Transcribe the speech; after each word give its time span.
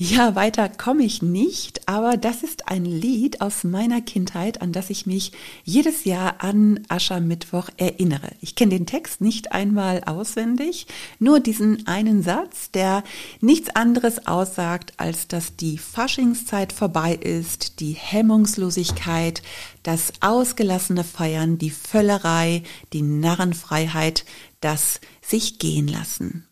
Ja, 0.02 0.34
weiter 0.34 0.70
komme 0.70 1.04
ich 1.04 1.22
nicht, 1.22 1.90
aber 1.90 2.16
das 2.16 2.42
ist 2.42 2.70
ein 2.70 2.86
Lied 2.86 3.42
aus 3.42 3.66
meiner 3.66 4.00
Kindheit, 4.00 4.62
an 4.62 4.72
das 4.72 4.90
ich 4.90 5.06
mich 5.06 5.34
jedes 5.66 6.06
Jahr 6.06 6.42
an 6.42 6.80
Aschermittwoch 6.88 7.68
erinnere. 7.76 8.30
Ich 8.40 8.56
kenne 8.56 8.78
den 8.78 8.86
Text 8.86 9.20
nicht 9.20 9.52
einmal 9.52 10.06
auswendig, 10.06 10.88
nur 11.20 11.42
diesen 11.42 11.86
einen 11.86 12.24
Satz, 12.24 12.72
der 12.72 13.04
nichts 13.42 13.76
anderes 13.76 14.26
aussagt, 14.26 14.94
als 14.96 15.28
dass 15.28 15.58
die 15.58 15.78
Faschingszeit 15.78 16.72
vorbei 16.72 17.16
ist, 17.16 17.82
die 17.82 17.92
Hemmungslosigkeit, 17.92 19.42
das 19.84 20.14
ausgelassene 20.22 21.04
Feiern, 21.04 21.58
die 21.58 21.72
Völlerei, 21.72 22.64
die 22.94 23.02
Narrenfreiheit, 23.02 24.24
das 24.62 25.02
sich 25.22 25.60
gehen 25.60 25.90
lassen. 25.90 26.49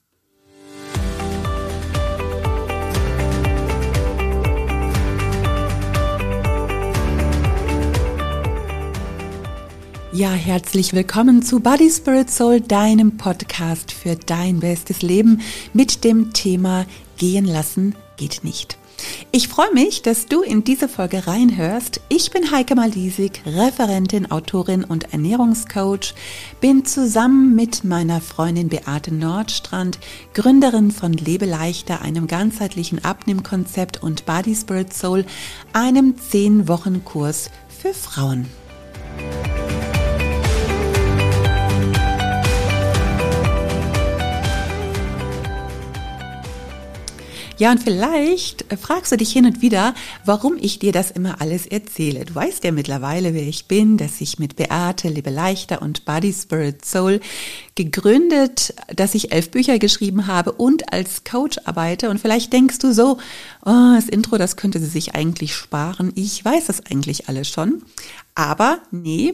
Ja, 10.18 10.32
herzlich 10.32 10.94
willkommen 10.94 11.44
zu 11.44 11.60
Body 11.60 11.92
Spirit 11.92 12.32
Soul, 12.32 12.60
deinem 12.60 13.18
Podcast 13.18 13.92
für 13.92 14.16
dein 14.16 14.62
bestes 14.62 15.04
Leben 15.04 15.42
mit 15.74 16.04
dem 16.04 16.34
Thema 16.34 16.88
Gehen 17.18 17.46
lassen 17.46 17.94
geht 18.16 18.44
nicht. 18.44 18.80
Ich 19.32 19.48
freue 19.48 19.72
mich, 19.76 20.02
dass 20.02 20.26
du 20.26 20.42
in 20.42 20.64
diese 20.64 20.90
Folge 20.90 21.28
reinhörst. 21.28 22.02
Ich 22.10 22.32
bin 22.32 22.50
Heike 22.50 22.74
Malisig, 22.74 23.44
Referentin, 23.46 24.32
Autorin 24.32 24.84
und 24.84 25.14
Ernährungscoach, 25.14 26.16
bin 26.62 26.84
zusammen 26.84 27.54
mit 27.54 27.84
meiner 27.84 28.20
Freundin 28.20 28.70
Beate 28.70 29.14
Nordstrand 29.14 30.00
Gründerin 30.34 30.90
von 30.90 31.14
Lebe 31.14 31.46
leichter, 31.46 32.02
einem 32.02 32.26
ganzheitlichen 32.26 33.06
Abnehmkonzept 33.06 34.02
und 34.02 34.26
Body 34.26 34.56
Spirit 34.56 34.96
Soul, 34.96 35.26
einem 35.74 36.16
10 36.18 36.68
Wochen 36.68 37.06
Kurs 37.06 37.52
für 37.70 37.94
Frauen. 37.94 38.48
Ja, 47.60 47.72
und 47.72 47.82
vielleicht 47.82 48.72
äh, 48.72 48.78
fragst 48.78 49.12
du 49.12 49.18
dich 49.18 49.32
hin 49.32 49.48
und 49.48 49.64
wieder, 49.64 49.96
warum 50.26 50.58
ich 50.60 50.78
dir 50.78 50.92
das 50.92 51.10
immer 51.10 51.42
alles 51.42 51.66
erzähle. 51.66 52.24
Du 52.24 52.36
weißt 52.36 52.64
ja 52.64 52.72
mittlerweile, 52.72 53.34
wer 53.34 53.48
ich 53.48 53.66
bin, 53.66 53.98
dass 53.98 54.22
ich 54.22 54.38
mit 54.38 54.58
Beate, 54.58 55.10
Lebe 55.10 55.32
Leichter 55.32 55.82
und 55.82 56.06
Body 56.06 56.32
Spirit 56.32 56.86
Soul 56.86 57.20
gegründet, 57.74 58.76
dass 58.96 59.16
ich 59.16 59.32
elf 59.32 59.50
Bücher 59.50 59.80
geschrieben 59.80 60.28
habe 60.28 60.52
und 60.52 60.94
als 60.94 61.24
Coach 61.24 61.58
arbeite. 61.66 62.12
Und 62.12 62.20
vielleicht 62.20 62.54
denkst 62.54 62.78
du 62.78 62.94
so, 62.94 63.18
oh, 63.66 63.94
das 63.96 64.08
Intro, 64.08 64.38
das 64.38 64.56
könnte 64.56 64.80
sie 64.80 64.86
sich 64.86 65.16
eigentlich 65.16 65.56
sparen. 65.56 66.12
Ich 66.14 66.46
weiß 66.46 66.68
das 66.68 66.86
eigentlich 66.86 67.28
alles 67.28 67.50
schon. 67.50 67.82
Aber 68.36 68.78
nee, 68.92 69.34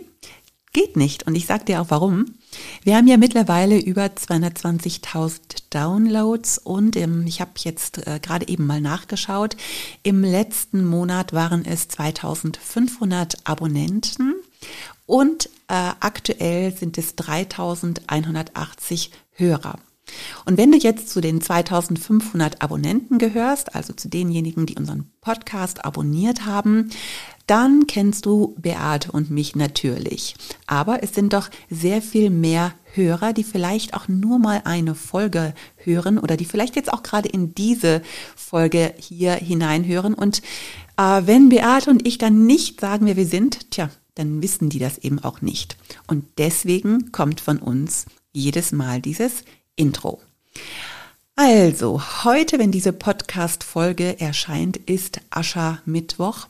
geht 0.73 0.97
nicht. 0.97 1.25
Und 1.25 1.35
ich 1.35 1.45
sag 1.45 1.65
dir 1.65 1.81
auch 1.81 1.89
warum. 1.89 2.35
Wir 2.83 2.97
haben 2.97 3.07
ja 3.07 3.17
mittlerweile 3.17 3.79
über 3.79 4.05
220.000 4.05 5.39
Downloads 5.69 6.57
und 6.57 6.95
im, 6.95 7.25
ich 7.25 7.41
habe 7.41 7.51
jetzt 7.57 8.05
äh, 8.05 8.19
gerade 8.19 8.47
eben 8.47 8.65
mal 8.65 8.81
nachgeschaut, 8.81 9.55
im 10.03 10.23
letzten 10.23 10.85
Monat 10.85 11.33
waren 11.33 11.65
es 11.65 11.87
2500 11.87 13.47
Abonnenten 13.47 14.35
und 15.05 15.49
äh, 15.67 15.91
aktuell 15.99 16.75
sind 16.75 16.97
es 16.97 17.15
3180 17.15 19.11
Hörer. 19.31 19.79
Und 20.45 20.57
wenn 20.57 20.71
du 20.71 20.77
jetzt 20.77 21.09
zu 21.09 21.21
den 21.21 21.41
2500 21.41 22.61
Abonnenten 22.61 23.17
gehörst, 23.17 23.73
also 23.73 23.93
zu 23.93 24.09
denjenigen, 24.09 24.65
die 24.65 24.75
unseren 24.75 25.09
Podcast 25.21 25.85
abonniert 25.85 26.45
haben, 26.45 26.89
dann 27.47 27.87
kennst 27.87 28.25
du 28.25 28.55
Beate 28.57 29.11
und 29.11 29.29
mich 29.29 29.55
natürlich. 29.55 30.35
Aber 30.67 31.03
es 31.03 31.13
sind 31.13 31.33
doch 31.33 31.49
sehr 31.69 32.01
viel 32.01 32.29
mehr 32.29 32.73
Hörer, 32.93 33.33
die 33.33 33.43
vielleicht 33.43 33.93
auch 33.93 34.07
nur 34.07 34.39
mal 34.39 34.61
eine 34.65 34.95
Folge 34.95 35.53
hören 35.77 36.17
oder 36.19 36.37
die 36.37 36.45
vielleicht 36.45 36.75
jetzt 36.75 36.93
auch 36.93 37.03
gerade 37.03 37.27
in 37.27 37.55
diese 37.55 38.01
Folge 38.35 38.93
hier 38.97 39.33
hineinhören. 39.33 40.13
Und 40.13 40.41
äh, 40.97 41.21
wenn 41.25 41.49
Beate 41.49 41.89
und 41.89 42.07
ich 42.07 42.17
dann 42.17 42.45
nicht 42.45 42.79
sagen, 42.79 43.05
wer 43.05 43.17
wir 43.17 43.25
sind, 43.25 43.71
tja, 43.71 43.89
dann 44.15 44.41
wissen 44.41 44.69
die 44.69 44.79
das 44.79 44.99
eben 44.99 45.19
auch 45.19 45.41
nicht. 45.41 45.77
Und 46.07 46.25
deswegen 46.37 47.11
kommt 47.11 47.41
von 47.41 47.57
uns 47.57 48.05
jedes 48.31 48.71
Mal 48.71 49.01
dieses 49.01 49.43
Intro. 49.75 50.21
Also, 51.35 51.99
heute, 52.23 52.59
wenn 52.59 52.71
diese 52.71 52.93
Podcast-Folge 52.93 54.19
erscheint, 54.19 54.77
ist 54.77 55.19
Aschermittwoch. 55.31 56.47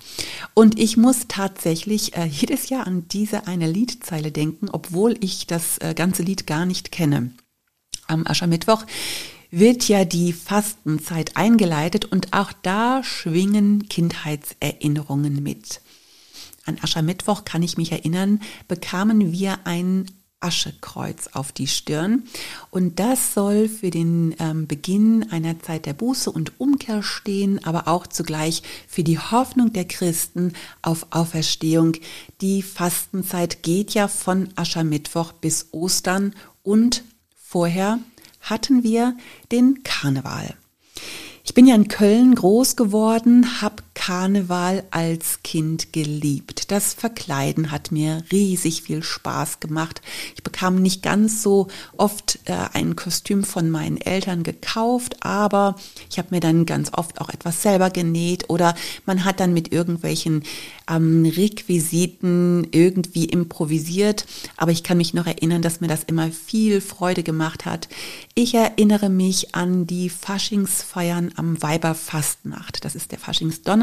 Und 0.54 0.78
ich 0.78 0.98
muss 0.98 1.30
tatsächlich 1.30 2.18
äh, 2.18 2.26
jedes 2.26 2.68
Jahr 2.68 2.86
an 2.86 3.08
diese 3.08 3.48
eine 3.48 3.72
Liedzeile 3.72 4.34
denken, 4.34 4.68
obwohl 4.70 5.16
ich 5.22 5.48
das 5.48 5.78
äh, 5.78 5.94
ganze 5.96 6.22
Lied 6.22 6.48
gar 6.48 6.66
nicht 6.66 6.92
kenne. 6.92 7.32
Am 8.08 8.28
Aschermittwoch 8.28 8.86
wird 9.52 9.88
ja 9.88 10.04
die 10.04 10.34
Fastenzeit 10.34 11.38
eingeleitet 11.38 12.04
und 12.04 12.34
auch 12.34 12.52
da 12.62 13.06
schwingen 13.06 13.88
Kindheitserinnerungen 13.88 15.42
mit. 15.42 15.80
An 16.66 16.78
Aschermittwoch 16.82 17.46
kann 17.46 17.64
ich 17.64 17.78
mich 17.78 17.94
erinnern, 17.94 18.42
bekamen 18.68 19.32
wir 19.32 19.60
ein 19.66 20.08
Aschekreuz 20.44 21.30
auf 21.34 21.52
die 21.52 21.68
Stirn. 21.68 22.24
Und 22.70 23.00
das 23.00 23.34
soll 23.34 23.70
für 23.70 23.90
den 23.90 24.36
ähm, 24.40 24.68
Beginn 24.68 25.32
einer 25.32 25.60
Zeit 25.60 25.86
der 25.86 25.94
Buße 25.94 26.30
und 26.32 26.60
Umkehr 26.60 27.02
stehen, 27.02 27.64
aber 27.64 27.88
auch 27.88 28.06
zugleich 28.06 28.62
für 28.88 29.04
die 29.04 29.20
Hoffnung 29.20 29.74
der 29.74 29.86
Christen 29.86 30.54
auf 30.82 31.08
Auferstehung. 31.12 31.94
Die 32.42 32.62
Fastenzeit 32.62 33.64
geht 33.64 33.94
ja 33.94 34.08
von 34.08 34.50
Aschermittwoch 34.56 35.32
bis 35.32 35.68
Ostern 35.72 36.36
und 36.62 37.04
vorher 37.36 38.00
hatten 38.42 38.84
wir 38.84 39.16
den 39.52 39.84
Karneval. 39.84 40.56
Ich 41.46 41.54
bin 41.54 41.68
ja 41.68 41.76
in 41.76 41.90
Köln 41.90 42.36
groß 42.36 42.76
geworden, 42.76 43.62
habe 43.62 43.84
Karneval 43.94 44.84
als 44.92 45.44
Kind 45.44 45.94
geliebt. 45.94 46.72
Das 46.72 46.94
Verkleiden 46.94 47.72
hat 47.72 47.92
mir 47.92 48.24
riesig 48.32 48.82
viel 48.82 49.04
Spaß 49.04 49.60
gemacht. 49.60 50.02
Ich 50.36 50.44
bekam 50.44 50.82
nicht 50.82 51.04
ganz 51.04 51.44
so 51.44 51.68
oft 51.96 52.40
äh, 52.46 52.54
ein 52.74 52.96
Kostüm 52.96 53.44
von 53.44 53.70
meinen 53.70 53.98
Eltern 53.98 54.44
gekauft, 54.44 55.24
aber 55.24 55.76
ich 56.10 56.18
habe 56.18 56.30
mir 56.32 56.40
dann 56.40 56.66
ganz 56.66 56.92
oft 56.94 57.22
auch 57.22 57.30
etwas 57.30 57.62
selber 57.62 57.92
genäht 57.92 58.50
oder 58.50 58.76
man 59.06 59.26
hat 59.26 59.40
dann 59.40 59.54
mit 59.54 59.72
irgendwelchen 59.72 60.44
ähm, 60.90 61.26
Requisiten 61.26 62.68
irgendwie 62.72 63.26
improvisiert. 63.26 64.26
Aber 64.58 64.72
ich 64.72 64.84
kann 64.84 64.98
mich 64.98 65.14
noch 65.14 65.28
erinnern, 65.28 65.62
dass 65.62 65.82
mir 65.82 65.88
das 65.88 66.04
immer 66.04 66.32
viel 66.32 66.82
Freude 66.82 67.24
gemacht 67.24 67.66
hat. 67.66 67.88
Ich 68.34 68.56
erinnere 68.56 69.10
mich 69.10 69.54
an 69.56 69.86
die 69.86 70.10
Faschingsfeiern 70.10 71.34
am 71.36 71.62
Weiberfastnacht. 71.62 72.84
Das 72.84 72.96
ist 72.96 73.12
der 73.12 73.20
Faschingsdonnerstag. 73.20 73.83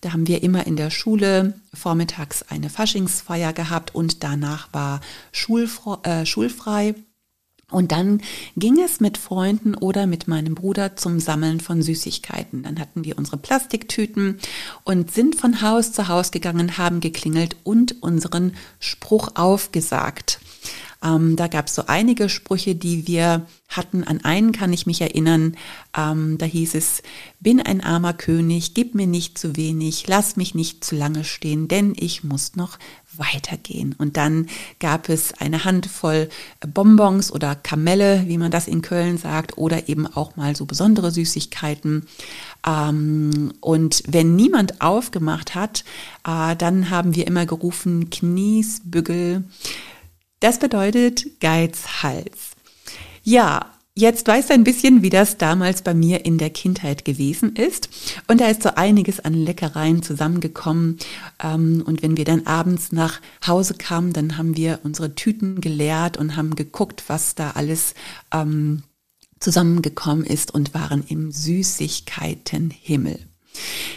Da 0.00 0.12
haben 0.12 0.26
wir 0.26 0.42
immer 0.42 0.66
in 0.66 0.76
der 0.76 0.90
Schule 0.90 1.54
vormittags 1.72 2.44
eine 2.48 2.70
Faschingsfeier 2.70 3.52
gehabt 3.52 3.94
und 3.94 4.24
danach 4.24 4.68
war 4.72 5.00
schulfrei. 5.32 5.98
Äh, 6.02 6.26
schulfrei. 6.26 6.94
Und 7.70 7.92
dann 7.92 8.22
ging 8.56 8.80
es 8.82 8.98
mit 8.98 9.18
Freunden 9.18 9.74
oder 9.74 10.06
mit 10.06 10.26
meinem 10.26 10.54
Bruder 10.54 10.96
zum 10.96 11.20
Sammeln 11.20 11.60
von 11.60 11.82
Süßigkeiten. 11.82 12.62
Dann 12.62 12.80
hatten 12.80 13.04
wir 13.04 13.18
unsere 13.18 13.36
Plastiktüten 13.36 14.38
und 14.84 15.10
sind 15.10 15.36
von 15.36 15.60
Haus 15.60 15.92
zu 15.92 16.08
Haus 16.08 16.30
gegangen, 16.30 16.78
haben 16.78 17.00
geklingelt 17.00 17.56
und 17.64 18.02
unseren 18.02 18.54
Spruch 18.80 19.32
aufgesagt. 19.34 20.40
Ähm, 21.02 21.36
da 21.36 21.46
gab 21.46 21.66
es 21.66 21.74
so 21.74 21.84
einige 21.86 22.28
Sprüche, 22.28 22.74
die 22.74 23.06
wir 23.06 23.46
hatten. 23.68 24.04
An 24.04 24.24
einen 24.24 24.52
kann 24.52 24.72
ich 24.72 24.86
mich 24.86 25.00
erinnern. 25.00 25.56
Ähm, 25.96 26.38
da 26.38 26.46
hieß 26.46 26.74
es, 26.74 27.02
bin 27.40 27.60
ein 27.60 27.82
armer 27.82 28.14
König, 28.14 28.74
gib 28.74 28.94
mir 28.94 29.06
nicht 29.06 29.38
zu 29.38 29.56
wenig, 29.56 30.06
lass 30.08 30.36
mich 30.36 30.54
nicht 30.54 30.84
zu 30.84 30.96
lange 30.96 31.24
stehen, 31.24 31.68
denn 31.68 31.94
ich 31.96 32.24
muss 32.24 32.56
noch 32.56 32.78
weitergehen. 33.16 33.94
Und 33.98 34.16
dann 34.16 34.48
gab 34.80 35.08
es 35.08 35.34
eine 35.34 35.64
Handvoll 35.64 36.28
Bonbons 36.66 37.32
oder 37.32 37.54
Kamelle, 37.54 38.24
wie 38.26 38.38
man 38.38 38.50
das 38.50 38.68
in 38.68 38.82
Köln 38.82 39.18
sagt, 39.18 39.58
oder 39.58 39.88
eben 39.88 40.06
auch 40.06 40.36
mal 40.36 40.56
so 40.56 40.66
besondere 40.66 41.10
Süßigkeiten. 41.10 42.06
Ähm, 42.66 43.52
und 43.60 44.02
wenn 44.06 44.36
niemand 44.36 44.80
aufgemacht 44.80 45.54
hat, 45.54 45.84
äh, 46.26 46.56
dann 46.56 46.90
haben 46.90 47.14
wir 47.14 47.26
immer 47.26 47.46
gerufen, 47.46 48.10
Kniesbügel. 48.10 49.44
Das 50.40 50.58
bedeutet 50.58 51.40
Geizhals. 51.40 52.52
Ja, 53.22 53.72
Jetzt 53.98 54.28
weißt 54.28 54.50
du 54.50 54.54
ein 54.54 54.62
bisschen, 54.62 55.02
wie 55.02 55.10
das 55.10 55.38
damals 55.38 55.82
bei 55.82 55.92
mir 55.92 56.24
in 56.24 56.38
der 56.38 56.50
Kindheit 56.50 57.04
gewesen 57.04 57.56
ist. 57.56 57.88
Und 58.28 58.40
da 58.40 58.46
ist 58.46 58.62
so 58.62 58.68
einiges 58.76 59.18
an 59.18 59.34
Leckereien 59.34 60.04
zusammengekommen. 60.04 60.98
Ähm, 61.42 61.82
und 61.84 62.00
wenn 62.00 62.16
wir 62.16 62.24
dann 62.24 62.46
abends 62.46 62.92
nach 62.92 63.20
Hause 63.44 63.74
kamen, 63.74 64.12
dann 64.12 64.38
haben 64.38 64.56
wir 64.56 64.78
unsere 64.84 65.16
Tüten 65.16 65.60
geleert 65.60 66.16
und 66.16 66.36
haben 66.36 66.54
geguckt, 66.54 67.02
was 67.08 67.34
da 67.34 67.50
alles 67.56 67.94
ähm, 68.32 68.84
zusammengekommen 69.40 70.24
ist 70.24 70.54
und 70.54 70.74
waren 70.74 71.02
im 71.08 71.32
Süßigkeitenhimmel. 71.32 73.27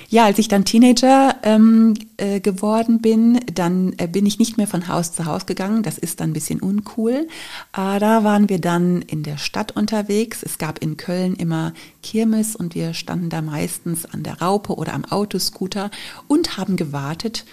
Ja, 0.10 0.26
als 0.26 0.40
ich 0.40 0.48
dann 0.48 0.66
Teenager 0.66 1.38
ähm, 1.44 1.94
äh, 2.18 2.40
geworden 2.40 3.02
bin, 3.02 3.40
dann 3.54 3.94
äh, 3.98 4.08
bin 4.08 4.26
ich 4.26 4.40
nicht 4.40 4.58
mehr 4.58 4.68
von 4.68 4.88
Haus 4.88 5.14
zu 5.14 5.26
Haus 5.26 5.46
gegangen. 5.46 5.84
Das 5.84 5.98
ist 5.98 6.20
dann 6.20 6.32
ein 6.32 6.34
bisschen 6.34 6.60
uncool. 6.60 7.28
Äh, 7.76 8.00
da 8.00 8.24
waren 8.24 8.50
wir 8.50 8.60
dann 8.60 9.02
in 9.02 9.24
der 9.24 9.38
Stadt 9.38 9.72
unterwegs. 9.76 10.44
Es 10.44 10.58
gab 10.58 10.80
in 10.80 10.98
Köln 10.98 11.36
immer 11.36 11.74
Kirmes 12.04 12.56
und 12.56 12.76
wir 12.76 12.94
standen 12.94 13.30
da 13.30 13.42
meistens 13.42 14.06
an 14.06 14.24
der 14.24 14.42
Raupe 14.42 14.76
oder 14.76 14.94
am 14.94 15.06
Autoscooter 15.06 15.92
und 16.28 16.58
haben 16.58 16.76
gewartet, 16.76 17.46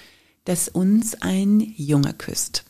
dass 0.44 0.68
uns 0.68 1.14
ein 1.22 1.60
Junge 1.76 2.14
küsst. 2.14 2.64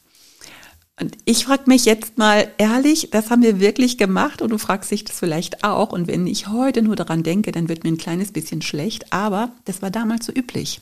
Und 1.00 1.16
ich 1.24 1.44
frage 1.44 1.64
mich 1.66 1.84
jetzt 1.84 2.18
mal 2.18 2.48
ehrlich, 2.58 3.10
das 3.12 3.30
haben 3.30 3.42
wir 3.42 3.60
wirklich 3.60 3.98
gemacht 3.98 4.42
und 4.42 4.50
du 4.50 4.58
fragst 4.58 4.90
dich 4.90 5.04
das 5.04 5.18
vielleicht 5.18 5.62
auch. 5.62 5.92
Und 5.92 6.08
wenn 6.08 6.26
ich 6.26 6.48
heute 6.48 6.82
nur 6.82 6.96
daran 6.96 7.22
denke, 7.22 7.52
dann 7.52 7.68
wird 7.68 7.84
mir 7.84 7.90
ein 7.90 7.98
kleines 7.98 8.32
bisschen 8.32 8.62
schlecht. 8.62 9.12
Aber 9.12 9.52
das 9.64 9.80
war 9.80 9.90
damals 9.90 10.26
so 10.26 10.32
üblich. 10.32 10.80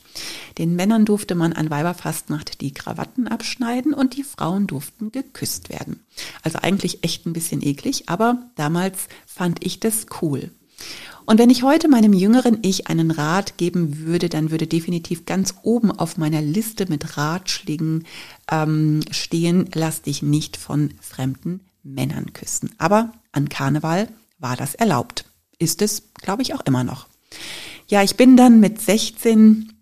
Den 0.57 0.75
Männern 0.75 1.05
durfte 1.05 1.35
man 1.35 1.53
an 1.53 1.69
Weiberfastnacht 1.69 2.61
die 2.61 2.73
Krawatten 2.73 3.27
abschneiden 3.27 3.93
und 3.93 4.17
die 4.17 4.23
Frauen 4.23 4.65
durften 4.65 5.11
geküsst 5.11 5.69
werden. 5.69 5.99
Also 6.41 6.59
eigentlich 6.59 7.03
echt 7.03 7.27
ein 7.27 7.33
bisschen 7.33 7.61
eklig, 7.61 8.09
aber 8.09 8.41
damals 8.55 9.07
fand 9.27 9.63
ich 9.63 9.79
das 9.79 10.07
cool. 10.21 10.51
Und 11.27 11.39
wenn 11.39 11.49
ich 11.49 11.61
heute 11.61 11.89
meinem 11.89 12.13
jüngeren 12.13 12.59
Ich 12.61 12.87
einen 12.87 13.11
Rat 13.11 13.57
geben 13.57 14.05
würde, 14.05 14.29
dann 14.29 14.49
würde 14.49 14.65
definitiv 14.65 15.25
ganz 15.25 15.55
oben 15.61 15.91
auf 15.91 16.17
meiner 16.17 16.41
Liste 16.41 16.85
mit 16.87 17.17
Ratschlägen 17.17 18.05
ähm, 18.49 19.01
stehen, 19.11 19.69
lass 19.73 20.01
dich 20.01 20.21
nicht 20.21 20.55
von 20.55 20.93
fremden 21.01 21.59
Männern 21.83 22.31
küssen. 22.31 22.73
Aber 22.77 23.11
an 23.33 23.49
Karneval 23.49 24.07
war 24.39 24.55
das 24.55 24.73
erlaubt. 24.73 25.25
Ist 25.59 25.81
es, 25.81 26.03
glaube 26.13 26.43
ich, 26.43 26.53
auch 26.53 26.61
immer 26.61 26.85
noch. 26.85 27.07
Ja, 27.89 28.03
ich 28.03 28.15
bin 28.15 28.37
dann 28.37 28.61
mit 28.61 28.81
16 28.81 29.73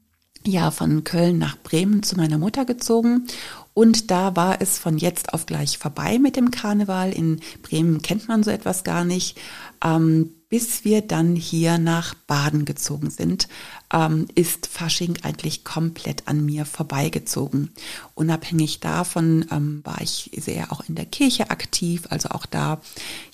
ja 0.47 0.71
von 0.71 1.03
Köln 1.03 1.37
nach 1.37 1.57
Bremen 1.61 2.01
zu 2.01 2.15
meiner 2.15 2.39
Mutter 2.39 2.65
gezogen 2.65 3.27
und 3.75 4.09
da 4.09 4.35
war 4.35 4.61
es 4.61 4.79
von 4.79 4.97
jetzt 4.97 5.33
auf 5.33 5.45
gleich 5.45 5.77
vorbei 5.77 6.17
mit 6.17 6.37
dem 6.37 6.49
Karneval. 6.49 7.11
In 7.11 7.41
Bremen 7.61 8.01
kennt 8.01 8.27
man 8.27 8.41
so 8.41 8.49
etwas 8.49 8.83
gar 8.83 9.03
nicht. 9.03 9.37
Ähm, 9.83 10.31
bis 10.49 10.85
wir 10.85 11.01
dann 11.01 11.35
hier 11.35 11.77
nach 11.77 12.13
Baden 12.13 12.65
gezogen 12.65 13.09
sind, 13.09 13.47
ähm, 13.93 14.27
ist 14.35 14.67
Fasching 14.67 15.17
eigentlich 15.23 15.63
komplett 15.63 16.27
an 16.27 16.45
mir 16.45 16.65
vorbeigezogen. 16.65 17.71
Unabhängig 18.15 18.79
davon 18.79 19.45
ähm, 19.51 19.81
war 19.83 20.01
ich 20.01 20.31
sehr 20.37 20.71
auch 20.71 20.83
in 20.87 20.95
der 20.95 21.05
Kirche 21.05 21.49
aktiv, 21.49 22.03
also 22.09 22.29
auch 22.29 22.45
da 22.45 22.81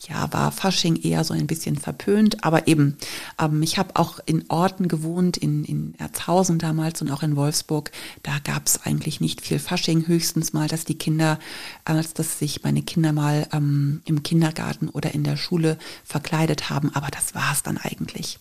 ja 0.07 0.31
war 0.33 0.51
Fasching 0.51 0.95
eher 0.95 1.23
so 1.23 1.33
ein 1.33 1.47
bisschen 1.47 1.77
verpönt, 1.77 2.43
aber 2.43 2.67
eben 2.67 2.97
ähm, 3.39 3.61
ich 3.63 3.77
habe 3.77 3.95
auch 3.95 4.19
in 4.25 4.45
Orten 4.49 4.87
gewohnt, 4.87 5.37
in, 5.37 5.63
in 5.63 5.95
Erzhausen 5.97 6.59
damals 6.59 7.01
und 7.01 7.11
auch 7.11 7.23
in 7.23 7.35
Wolfsburg, 7.35 7.91
da 8.23 8.39
gab 8.43 8.67
es 8.67 8.83
eigentlich 8.83 9.21
nicht 9.21 9.41
viel 9.41 9.59
Fasching, 9.59 10.07
höchstens 10.07 10.53
mal, 10.53 10.67
dass 10.67 10.85
die 10.85 10.97
Kinder, 10.97 11.39
als 11.85 12.13
dass 12.13 12.39
sich 12.39 12.63
meine 12.63 12.81
Kinder 12.81 13.13
mal 13.13 13.47
ähm, 13.53 14.01
im 14.05 14.23
Kindergarten 14.23 14.89
oder 14.89 15.13
in 15.13 15.23
der 15.23 15.37
Schule 15.37 15.77
verkleidet 16.03 16.69
haben, 16.69 16.93
aber 16.93 17.07
das 17.07 17.35
war 17.35 17.53
es 17.53 17.63
dann 17.63 17.77
eigentlich. 17.77 18.39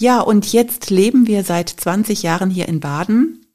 Ja, 0.00 0.20
und 0.20 0.52
jetzt 0.52 0.90
leben 0.90 1.26
wir 1.28 1.44
seit 1.44 1.68
20 1.68 2.24
Jahren 2.24 2.50
hier 2.50 2.66
in 2.66 2.80
Baden 2.80 3.46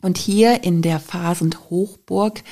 und 0.00 0.16
hier 0.16 0.64
in 0.64 0.82
der 0.82 1.00
Phasend 1.00 1.68
Hochburg 1.68 2.42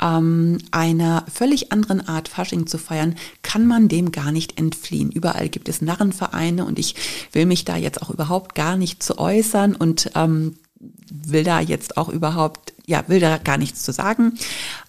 ähm, 0.00 0.58
einer 0.70 1.26
völlig 1.32 1.72
anderen 1.72 2.06
Art 2.06 2.28
Fasching 2.28 2.66
zu 2.66 2.78
feiern, 2.78 3.16
kann 3.42 3.66
man 3.66 3.88
dem 3.88 4.12
gar 4.12 4.32
nicht 4.32 4.58
entfliehen. 4.58 5.10
Überall 5.10 5.48
gibt 5.48 5.68
es 5.68 5.82
Narrenvereine 5.82 6.64
und 6.64 6.78
ich 6.78 6.94
will 7.32 7.46
mich 7.46 7.64
da 7.64 7.76
jetzt 7.76 8.00
auch 8.00 8.10
überhaupt 8.10 8.54
gar 8.54 8.76
nicht 8.76 9.02
zu 9.02 9.18
äußern 9.18 9.74
und 9.74 10.12
ähm, 10.14 10.56
will 10.78 11.44
da 11.44 11.60
jetzt 11.60 11.96
auch 11.96 12.08
überhaupt 12.08 12.72
ja, 12.90 13.04
will 13.06 13.20
da 13.20 13.38
gar 13.38 13.56
nichts 13.56 13.84
zu 13.84 13.92
sagen. 13.92 14.34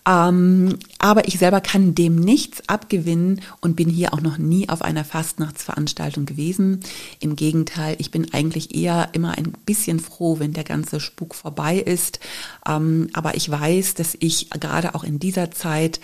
Ähm, 0.07 0.79
aber 0.97 1.27
ich 1.27 1.37
selber 1.37 1.61
kann 1.61 1.93
dem 1.93 2.15
nichts 2.15 2.67
abgewinnen 2.67 3.41
und 3.61 3.75
bin 3.75 3.89
hier 3.89 4.15
auch 4.15 4.21
noch 4.21 4.39
nie 4.39 4.67
auf 4.69 4.81
einer 4.81 5.05
Fastnachtsveranstaltung 5.05 6.25
gewesen. 6.25 6.79
Im 7.19 7.35
Gegenteil, 7.35 7.95
ich 7.99 8.09
bin 8.09 8.33
eigentlich 8.33 8.75
eher 8.75 9.09
immer 9.13 9.37
ein 9.37 9.53
bisschen 9.67 9.99
froh, 9.99 10.39
wenn 10.39 10.53
der 10.53 10.63
ganze 10.63 10.99
Spuk 10.99 11.35
vorbei 11.35 11.77
ist. 11.77 12.19
Ähm, 12.67 13.09
aber 13.13 13.35
ich 13.35 13.49
weiß, 13.51 13.93
dass 13.93 14.17
ich 14.19 14.49
gerade 14.49 14.95
auch 14.95 15.03
in 15.03 15.19
dieser 15.19 15.51
Zeit 15.51 15.99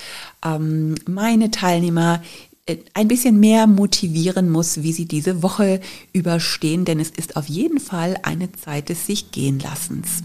ähm, 0.45 0.93
meine 1.07 1.49
Teilnehmer 1.49 2.21
äh, 2.67 2.77
ein 2.93 3.07
bisschen 3.07 3.39
mehr 3.39 3.65
motivieren 3.65 4.51
muss, 4.51 4.83
wie 4.83 4.93
sie 4.93 5.07
diese 5.07 5.41
Woche 5.41 5.81
überstehen, 6.13 6.85
denn 6.85 6.99
es 6.99 7.09
ist 7.09 7.37
auf 7.37 7.47
jeden 7.47 7.79
Fall 7.79 8.19
eine 8.21 8.51
Zeit 8.51 8.89
des 8.89 9.07
sich 9.07 9.31
gehen 9.31 9.59
Lassens. 9.59 10.21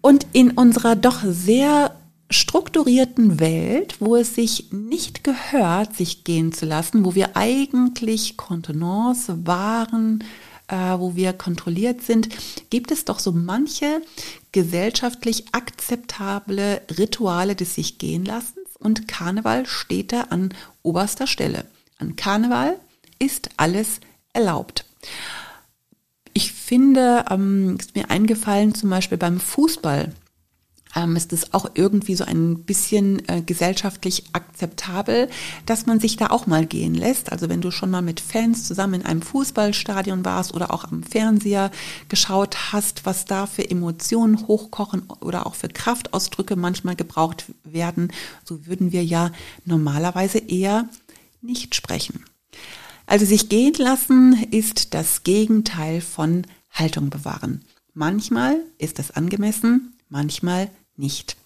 Und 0.00 0.26
in 0.32 0.52
unserer 0.52 0.96
doch 0.96 1.22
sehr 1.24 1.94
strukturierten 2.30 3.40
Welt, 3.40 3.96
wo 4.00 4.16
es 4.16 4.34
sich 4.34 4.70
nicht 4.70 5.24
gehört, 5.24 5.96
sich 5.96 6.24
gehen 6.24 6.52
zu 6.52 6.66
lassen, 6.66 7.04
wo 7.04 7.14
wir 7.14 7.36
eigentlich 7.36 8.36
Kontenance 8.36 9.46
wahren, 9.46 10.24
äh, 10.68 10.98
wo 10.98 11.16
wir 11.16 11.32
kontrolliert 11.32 12.02
sind, 12.02 12.28
gibt 12.70 12.90
es 12.90 13.06
doch 13.06 13.18
so 13.18 13.32
manche 13.32 14.02
gesellschaftlich 14.52 15.46
akzeptable 15.52 16.82
Rituale 16.98 17.54
des 17.54 17.74
sich 17.74 17.98
gehen 17.98 18.24
lassens 18.24 18.76
und 18.78 19.08
Karneval 19.08 19.66
steht 19.66 20.12
da 20.12 20.22
an 20.30 20.54
oberster 20.82 21.26
Stelle. 21.26 21.64
An 21.98 22.16
Karneval 22.16 22.78
ist 23.18 23.50
alles 23.56 24.00
erlaubt. 24.32 24.84
Ich 26.38 26.52
finde, 26.52 27.24
ähm, 27.30 27.78
ist 27.80 27.96
mir 27.96 28.10
eingefallen, 28.10 28.72
zum 28.72 28.90
Beispiel 28.90 29.18
beim 29.18 29.40
Fußball 29.40 30.12
ähm, 30.94 31.16
ist 31.16 31.32
es 31.32 31.52
auch 31.52 31.68
irgendwie 31.74 32.14
so 32.14 32.22
ein 32.22 32.62
bisschen 32.62 33.28
äh, 33.28 33.42
gesellschaftlich 33.42 34.22
akzeptabel, 34.34 35.28
dass 35.66 35.86
man 35.86 35.98
sich 35.98 36.16
da 36.16 36.28
auch 36.28 36.46
mal 36.46 36.64
gehen 36.64 36.94
lässt. 36.94 37.32
Also 37.32 37.48
wenn 37.48 37.60
du 37.60 37.72
schon 37.72 37.90
mal 37.90 38.02
mit 38.02 38.20
Fans 38.20 38.68
zusammen 38.68 39.00
in 39.00 39.04
einem 39.04 39.20
Fußballstadion 39.20 40.24
warst 40.24 40.54
oder 40.54 40.72
auch 40.72 40.84
am 40.84 41.02
Fernseher 41.02 41.72
geschaut 42.08 42.72
hast, 42.72 43.04
was 43.04 43.24
da 43.24 43.46
für 43.46 43.68
Emotionen 43.68 44.46
hochkochen 44.46 45.10
oder 45.18 45.44
auch 45.44 45.56
für 45.56 45.66
Kraftausdrücke 45.66 46.54
manchmal 46.54 46.94
gebraucht 46.94 47.46
werden, 47.64 48.12
so 48.44 48.64
würden 48.64 48.92
wir 48.92 49.02
ja 49.04 49.32
normalerweise 49.64 50.38
eher 50.38 50.88
nicht 51.42 51.74
sprechen. 51.74 52.22
Also 53.08 53.24
sich 53.24 53.48
gehen 53.48 53.72
lassen 53.78 54.34
ist 54.50 54.92
das 54.92 55.22
Gegenteil 55.22 56.02
von 56.02 56.46
Haltung 56.70 57.08
bewahren. 57.08 57.64
Manchmal 57.94 58.62
ist 58.76 58.98
das 58.98 59.12
angemessen, 59.12 59.96
manchmal 60.10 60.70
nicht. 60.94 61.38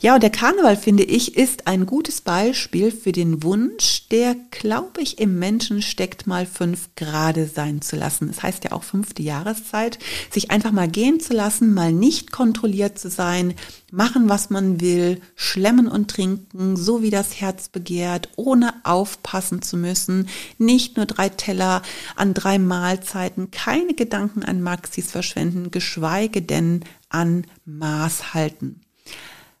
Ja, 0.00 0.14
und 0.14 0.22
der 0.22 0.30
Karneval, 0.30 0.76
finde 0.76 1.04
ich, 1.04 1.36
ist 1.36 1.66
ein 1.66 1.86
gutes 1.86 2.20
Beispiel 2.20 2.90
für 2.90 3.12
den 3.12 3.42
Wunsch, 3.42 4.08
der, 4.10 4.36
glaube 4.50 5.00
ich, 5.00 5.18
im 5.18 5.38
Menschen 5.38 5.80
steckt, 5.80 6.26
mal 6.26 6.44
fünf 6.44 6.90
Grade 6.96 7.46
sein 7.46 7.80
zu 7.80 7.96
lassen. 7.96 8.28
Das 8.28 8.42
heißt 8.42 8.64
ja 8.64 8.72
auch 8.72 8.82
fünfte 8.82 9.22
Jahreszeit, 9.22 9.98
sich 10.30 10.50
einfach 10.50 10.70
mal 10.70 10.88
gehen 10.88 11.18
zu 11.18 11.32
lassen, 11.32 11.72
mal 11.72 11.92
nicht 11.92 12.30
kontrolliert 12.30 12.98
zu 12.98 13.08
sein, 13.08 13.54
machen, 13.90 14.28
was 14.28 14.50
man 14.50 14.82
will, 14.82 15.20
schlemmen 15.34 15.88
und 15.88 16.10
trinken, 16.10 16.76
so 16.76 17.00
wie 17.00 17.10
das 17.10 17.40
Herz 17.40 17.68
begehrt, 17.68 18.28
ohne 18.36 18.74
aufpassen 18.84 19.62
zu 19.62 19.78
müssen, 19.78 20.28
nicht 20.58 20.98
nur 20.98 21.06
drei 21.06 21.30
Teller 21.30 21.80
an 22.16 22.34
drei 22.34 22.58
Mahlzeiten, 22.58 23.50
keine 23.50 23.94
Gedanken 23.94 24.42
an 24.42 24.60
Maxis 24.60 25.10
verschwenden, 25.10 25.70
geschweige 25.70 26.42
denn 26.42 26.84
an 27.08 27.46
Maß 27.64 28.34
halten. 28.34 28.82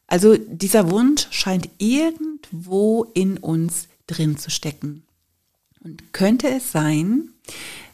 Also 0.06 0.36
dieser 0.36 0.90
Wunsch 0.90 1.26
scheint 1.30 1.68
irgendwo 1.78 3.04
in 3.14 3.38
uns 3.38 3.88
drin 4.06 4.38
zu 4.38 4.50
stecken. 4.50 5.04
Und 5.80 6.12
könnte 6.12 6.48
es 6.48 6.72
sein, 6.72 7.30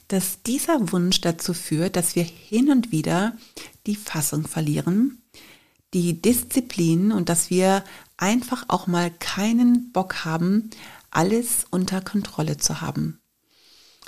dass 0.08 0.42
dieser 0.42 0.92
Wunsch 0.92 1.20
dazu 1.20 1.54
führt, 1.54 1.96
dass 1.96 2.16
wir 2.16 2.22
hin 2.24 2.70
und 2.70 2.92
wieder 2.92 3.36
die 3.86 3.96
Fassung 3.96 4.46
verlieren, 4.46 5.22
die 5.94 6.20
Disziplin 6.20 7.12
und 7.12 7.28
dass 7.28 7.50
wir 7.50 7.84
einfach 8.16 8.64
auch 8.68 8.86
mal 8.86 9.10
keinen 9.10 9.90
Bock 9.92 10.24
haben, 10.24 10.70
alles 11.10 11.66
unter 11.70 12.00
Kontrolle 12.00 12.56
zu 12.56 12.80
haben. 12.80 13.20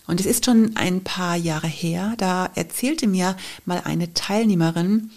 Und 0.06 0.20
es 0.20 0.26
ist 0.26 0.44
schon 0.44 0.76
ein 0.76 1.02
paar 1.02 1.37
Jahre 1.37 1.66
her, 1.68 2.14
da 2.18 2.50
erzählte 2.54 3.06
mir 3.06 3.37
mal 3.64 3.80
eine 3.84 4.12
Teilnehmerin, 4.12 5.11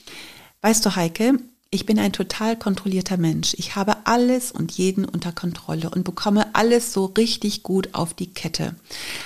weißt 0.61 0.85
du 0.85 0.95
Heike, 0.95 1.39
ich 1.69 1.85
bin 1.85 1.99
ein 1.99 2.13
total 2.13 2.55
kontrollierter 2.55 3.17
Mensch. 3.17 3.53
Ich 3.57 3.75
habe 3.75 3.97
alles 4.05 4.51
und 4.51 4.71
jeden 4.71 5.05
unter 5.05 5.31
Kontrolle 5.31 5.89
und 5.89 6.03
bekomme 6.03 6.55
alles 6.55 6.93
so 6.93 7.05
richtig 7.05 7.63
gut 7.63 7.89
auf 7.93 8.13
die 8.13 8.31
Kette. 8.33 8.75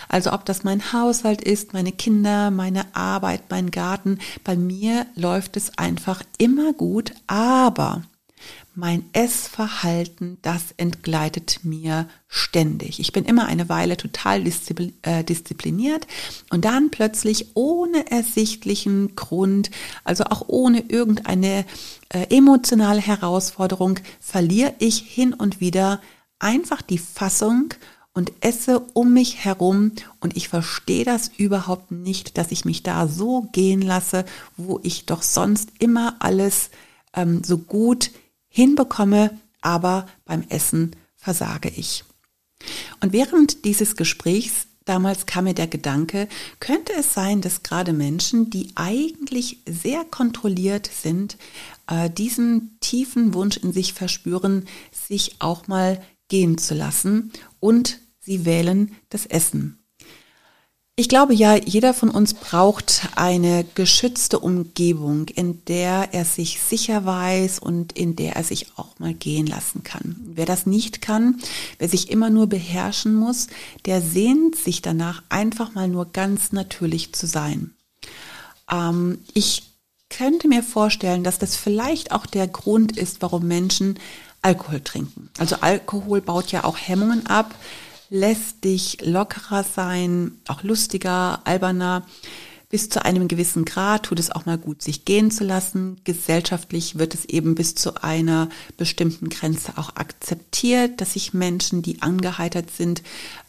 Also 0.09 0.33
ob 0.33 0.45
das 0.45 0.63
mein 0.63 0.91
Haushalt 0.91 1.41
ist, 1.41 1.73
meine 1.73 1.91
Kinder, 1.91 2.49
meine 2.49 2.95
Arbeit, 2.95 3.43
mein 3.49 3.69
Garten, 3.69 4.19
bei 4.43 4.55
mir 4.55 5.05
läuft 5.15 5.55
es 5.55 5.77
einfach 5.77 6.23
immer 6.39 6.73
gut, 6.73 7.13
aber 7.27 8.03
mein 8.73 9.03
Essverhalten, 9.11 10.37
das 10.41 10.73
entgleitet 10.77 11.59
mir 11.63 12.07
ständig. 12.27 12.99
Ich 12.99 13.11
bin 13.11 13.25
immer 13.25 13.45
eine 13.45 13.67
Weile 13.67 13.97
total 13.97 14.45
äh, 14.45 15.23
diszipliniert 15.23 16.07
und 16.49 16.63
dann 16.63 16.89
plötzlich 16.89 17.47
ohne 17.55 18.09
ersichtlichen 18.09 19.15
Grund, 19.15 19.71
also 20.05 20.23
auch 20.25 20.45
ohne 20.47 20.85
irgendeine 20.87 21.65
äh, 22.09 22.27
emotionale 22.29 23.01
Herausforderung, 23.01 23.99
verliere 24.21 24.73
ich 24.79 24.99
hin 24.99 25.33
und 25.33 25.59
wieder 25.59 26.01
einfach 26.39 26.81
die 26.81 26.97
Fassung 26.97 27.73
und 28.13 28.31
esse 28.41 28.79
um 28.93 29.13
mich 29.13 29.43
herum 29.43 29.91
und 30.21 30.35
ich 30.35 30.47
verstehe 30.47 31.05
das 31.05 31.29
überhaupt 31.37 31.91
nicht, 31.91 32.37
dass 32.37 32.51
ich 32.51 32.65
mich 32.65 32.83
da 32.83 33.07
so 33.07 33.47
gehen 33.51 33.81
lasse, 33.81 34.25
wo 34.55 34.79
ich 34.83 35.05
doch 35.05 35.21
sonst 35.21 35.69
immer 35.79 36.15
alles 36.19 36.69
ähm, 37.13 37.43
so 37.43 37.57
gut 37.57 38.11
hinbekomme, 38.51 39.39
aber 39.61 40.05
beim 40.25 40.43
Essen 40.49 40.95
versage 41.15 41.69
ich. 41.69 42.03
Und 42.99 43.13
während 43.13 43.65
dieses 43.65 43.95
Gesprächs 43.95 44.67
damals 44.85 45.25
kam 45.25 45.45
mir 45.45 45.53
der 45.53 45.67
Gedanke, 45.67 46.27
könnte 46.59 46.93
es 46.93 47.13
sein, 47.13 47.41
dass 47.41 47.63
gerade 47.63 47.93
Menschen, 47.93 48.49
die 48.49 48.71
eigentlich 48.75 49.59
sehr 49.67 50.03
kontrolliert 50.03 50.89
sind, 50.93 51.37
äh, 51.87 52.09
diesen 52.09 52.77
tiefen 52.81 53.33
Wunsch 53.33 53.57
in 53.57 53.73
sich 53.73 53.93
verspüren, 53.93 54.65
sich 54.91 55.35
auch 55.39 55.67
mal 55.67 56.01
gehen 56.29 56.57
zu 56.57 56.73
lassen 56.73 57.31
und 57.59 57.99
sie 58.19 58.45
wählen 58.45 58.95
das 59.09 59.25
Essen. 59.25 59.80
Ich 61.01 61.09
glaube 61.09 61.33
ja, 61.33 61.55
jeder 61.55 61.95
von 61.95 62.11
uns 62.11 62.35
braucht 62.35 63.09
eine 63.15 63.65
geschützte 63.73 64.37
Umgebung, 64.37 65.29
in 65.29 65.65
der 65.65 66.09
er 66.11 66.25
sich 66.25 66.61
sicher 66.61 67.05
weiß 67.05 67.57
und 67.57 67.93
in 67.93 68.15
der 68.15 68.35
er 68.35 68.43
sich 68.43 68.67
auch 68.75 68.99
mal 68.99 69.15
gehen 69.15 69.47
lassen 69.47 69.81
kann. 69.81 70.15
Wer 70.23 70.45
das 70.45 70.67
nicht 70.67 71.01
kann, 71.01 71.41
wer 71.79 71.89
sich 71.89 72.11
immer 72.11 72.29
nur 72.29 72.45
beherrschen 72.45 73.15
muss, 73.15 73.47
der 73.87 73.99
sehnt 73.99 74.55
sich 74.55 74.83
danach 74.83 75.23
einfach 75.29 75.73
mal 75.73 75.87
nur 75.87 76.05
ganz 76.05 76.51
natürlich 76.51 77.13
zu 77.13 77.25
sein. 77.25 77.73
Ähm, 78.71 79.17
ich 79.33 79.63
könnte 80.11 80.47
mir 80.47 80.61
vorstellen, 80.61 81.23
dass 81.23 81.39
das 81.39 81.55
vielleicht 81.55 82.11
auch 82.11 82.27
der 82.27 82.47
Grund 82.47 82.95
ist, 82.95 83.23
warum 83.23 83.47
Menschen 83.47 83.97
Alkohol 84.43 84.81
trinken. 84.81 85.31
Also 85.39 85.55
Alkohol 85.61 86.21
baut 86.21 86.51
ja 86.51 86.63
auch 86.63 86.77
Hemmungen 86.77 87.25
ab 87.25 87.55
lässt 88.11 88.65
dich 88.65 88.97
lockerer 89.01 89.63
sein, 89.63 90.33
auch 90.47 90.63
lustiger, 90.63 91.41
alberner. 91.45 92.05
Bis 92.69 92.87
zu 92.89 93.03
einem 93.03 93.27
gewissen 93.27 93.65
Grad 93.65 94.03
tut 94.03 94.19
es 94.19 94.31
auch 94.31 94.45
mal 94.45 94.57
gut, 94.57 94.81
sich 94.81 95.03
gehen 95.03 95.31
zu 95.31 95.43
lassen. 95.43 95.99
Gesellschaftlich 96.03 96.97
wird 96.97 97.13
es 97.13 97.25
eben 97.25 97.55
bis 97.55 97.75
zu 97.75 98.01
einer 98.03 98.49
bestimmten 98.77 99.29
Grenze 99.29 99.77
auch 99.77 99.95
akzeptiert, 99.95 101.01
dass 101.01 101.13
sich 101.13 101.33
Menschen, 101.33 101.81
die 101.81 102.01
angeheitert 102.01 102.69
sind, 102.71 103.01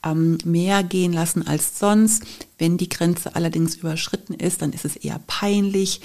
ähm, 0.04 0.38
mehr 0.44 0.82
gehen 0.82 1.12
lassen 1.12 1.46
als 1.46 1.78
sonst. 1.78 2.24
Wenn 2.58 2.78
die 2.78 2.88
Grenze 2.88 3.36
allerdings 3.36 3.76
überschritten 3.76 4.34
ist, 4.34 4.62
dann 4.62 4.72
ist 4.72 4.84
es 4.84 4.96
eher 4.96 5.20
peinlich 5.26 6.00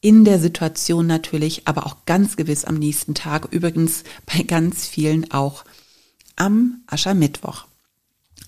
in 0.00 0.24
der 0.24 0.38
Situation 0.38 1.06
natürlich, 1.06 1.66
aber 1.66 1.86
auch 1.86 2.04
ganz 2.04 2.36
gewiss 2.36 2.66
am 2.66 2.74
nächsten 2.74 3.14
Tag. 3.14 3.48
Übrigens 3.50 4.04
bei 4.26 4.42
ganz 4.42 4.86
vielen 4.86 5.30
auch 5.30 5.64
am 6.36 6.82
Aschermittwoch. 6.86 7.66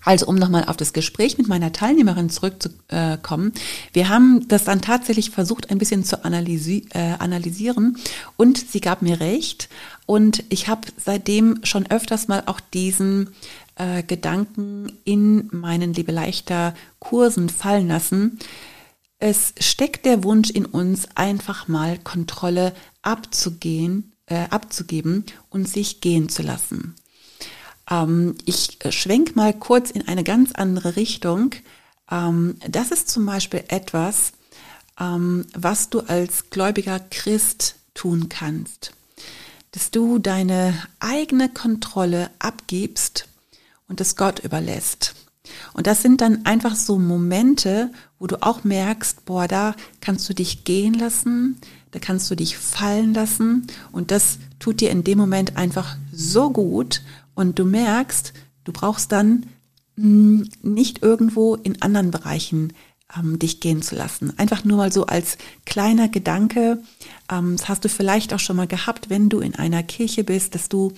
Also 0.06 0.26
um 0.26 0.36
nochmal 0.36 0.66
auf 0.66 0.76
das 0.76 0.92
Gespräch 0.92 1.36
mit 1.36 1.48
meiner 1.48 1.72
Teilnehmerin 1.72 2.30
zurückzukommen. 2.30 3.52
Wir 3.92 4.08
haben 4.08 4.46
das 4.46 4.62
dann 4.62 4.80
tatsächlich 4.80 5.30
versucht, 5.30 5.68
ein 5.68 5.78
bisschen 5.78 6.04
zu 6.04 6.24
analysi 6.24 6.86
äh, 6.94 7.14
analysieren 7.18 7.98
und 8.36 8.56
sie 8.56 8.80
gab 8.80 9.02
mir 9.02 9.18
recht. 9.18 9.68
Und 10.06 10.44
ich 10.48 10.68
habe 10.68 10.86
seitdem 10.96 11.58
schon 11.64 11.90
öfters 11.90 12.28
mal 12.28 12.44
auch 12.46 12.60
diesen 12.60 13.30
äh, 13.74 14.04
Gedanken 14.04 14.92
in 15.02 15.48
meinen 15.50 15.92
Lebeleichter 15.92 16.74
Kursen 17.00 17.48
fallen 17.48 17.88
lassen. 17.88 18.38
Es 19.18 19.54
steckt 19.58 20.06
der 20.06 20.22
Wunsch 20.22 20.50
in 20.50 20.66
uns, 20.66 21.08
einfach 21.16 21.66
mal 21.66 21.98
Kontrolle 21.98 22.74
abzugehen, 23.02 24.12
äh, 24.26 24.44
abzugeben 24.50 25.24
und 25.50 25.68
sich 25.68 26.00
gehen 26.00 26.28
zu 26.28 26.42
lassen. 26.42 26.94
Ähm, 27.90 28.34
ich 28.44 28.78
schwenk 28.90 29.36
mal 29.36 29.52
kurz 29.52 29.90
in 29.90 30.06
eine 30.08 30.24
ganz 30.24 30.52
andere 30.52 30.96
Richtung. 30.96 31.52
Ähm, 32.10 32.56
das 32.68 32.90
ist 32.90 33.08
zum 33.08 33.26
Beispiel 33.26 33.64
etwas, 33.68 34.32
ähm, 35.00 35.46
was 35.54 35.90
du 35.90 36.00
als 36.00 36.50
gläubiger 36.50 37.00
Christ 37.00 37.76
tun 37.94 38.28
kannst. 38.28 38.92
Dass 39.72 39.90
du 39.90 40.18
deine 40.18 40.74
eigene 41.00 41.48
Kontrolle 41.48 42.30
abgibst 42.38 43.28
und 43.88 44.00
es 44.00 44.16
Gott 44.16 44.40
überlässt. 44.40 45.14
Und 45.74 45.86
das 45.86 46.02
sind 46.02 46.20
dann 46.20 46.44
einfach 46.44 46.74
so 46.74 46.98
Momente, 46.98 47.90
wo 48.18 48.26
du 48.26 48.42
auch 48.42 48.64
merkst, 48.64 49.24
boah, 49.24 49.46
da 49.46 49.74
kannst 50.00 50.28
du 50.28 50.34
dich 50.34 50.64
gehen 50.64 50.94
lassen, 50.94 51.60
da 51.92 52.00
kannst 52.00 52.30
du 52.30 52.34
dich 52.34 52.58
fallen 52.58 53.14
lassen 53.14 53.66
und 53.92 54.10
das 54.10 54.38
tut 54.58 54.80
dir 54.80 54.90
in 54.90 55.04
dem 55.04 55.18
Moment 55.18 55.56
einfach 55.56 55.96
so 56.12 56.50
gut 56.50 57.02
und 57.36 57.60
du 57.60 57.64
merkst, 57.64 58.32
du 58.64 58.72
brauchst 58.72 59.12
dann 59.12 59.46
mh, 59.94 60.02
hm, 60.02 60.48
nicht 60.62 61.02
irgendwo 61.02 61.54
in 61.54 61.80
anderen 61.80 62.10
Bereichen 62.10 62.72
ähm, 63.16 63.38
dich 63.38 63.60
gehen 63.60 63.82
zu 63.82 63.94
lassen. 63.94 64.36
Einfach 64.36 64.64
nur 64.64 64.78
mal 64.78 64.92
so 64.92 65.06
als 65.06 65.38
kleiner 65.64 66.08
Gedanke. 66.08 66.82
Ähm, 67.30 67.56
das 67.56 67.68
hast 67.68 67.84
du 67.84 67.88
vielleicht 67.88 68.34
auch 68.34 68.40
schon 68.40 68.56
mal 68.56 68.66
gehabt, 68.66 69.10
wenn 69.10 69.28
du 69.28 69.38
in 69.38 69.54
einer 69.54 69.82
Kirche 69.82 70.24
bist, 70.24 70.54
dass 70.54 70.68
du 70.68 70.92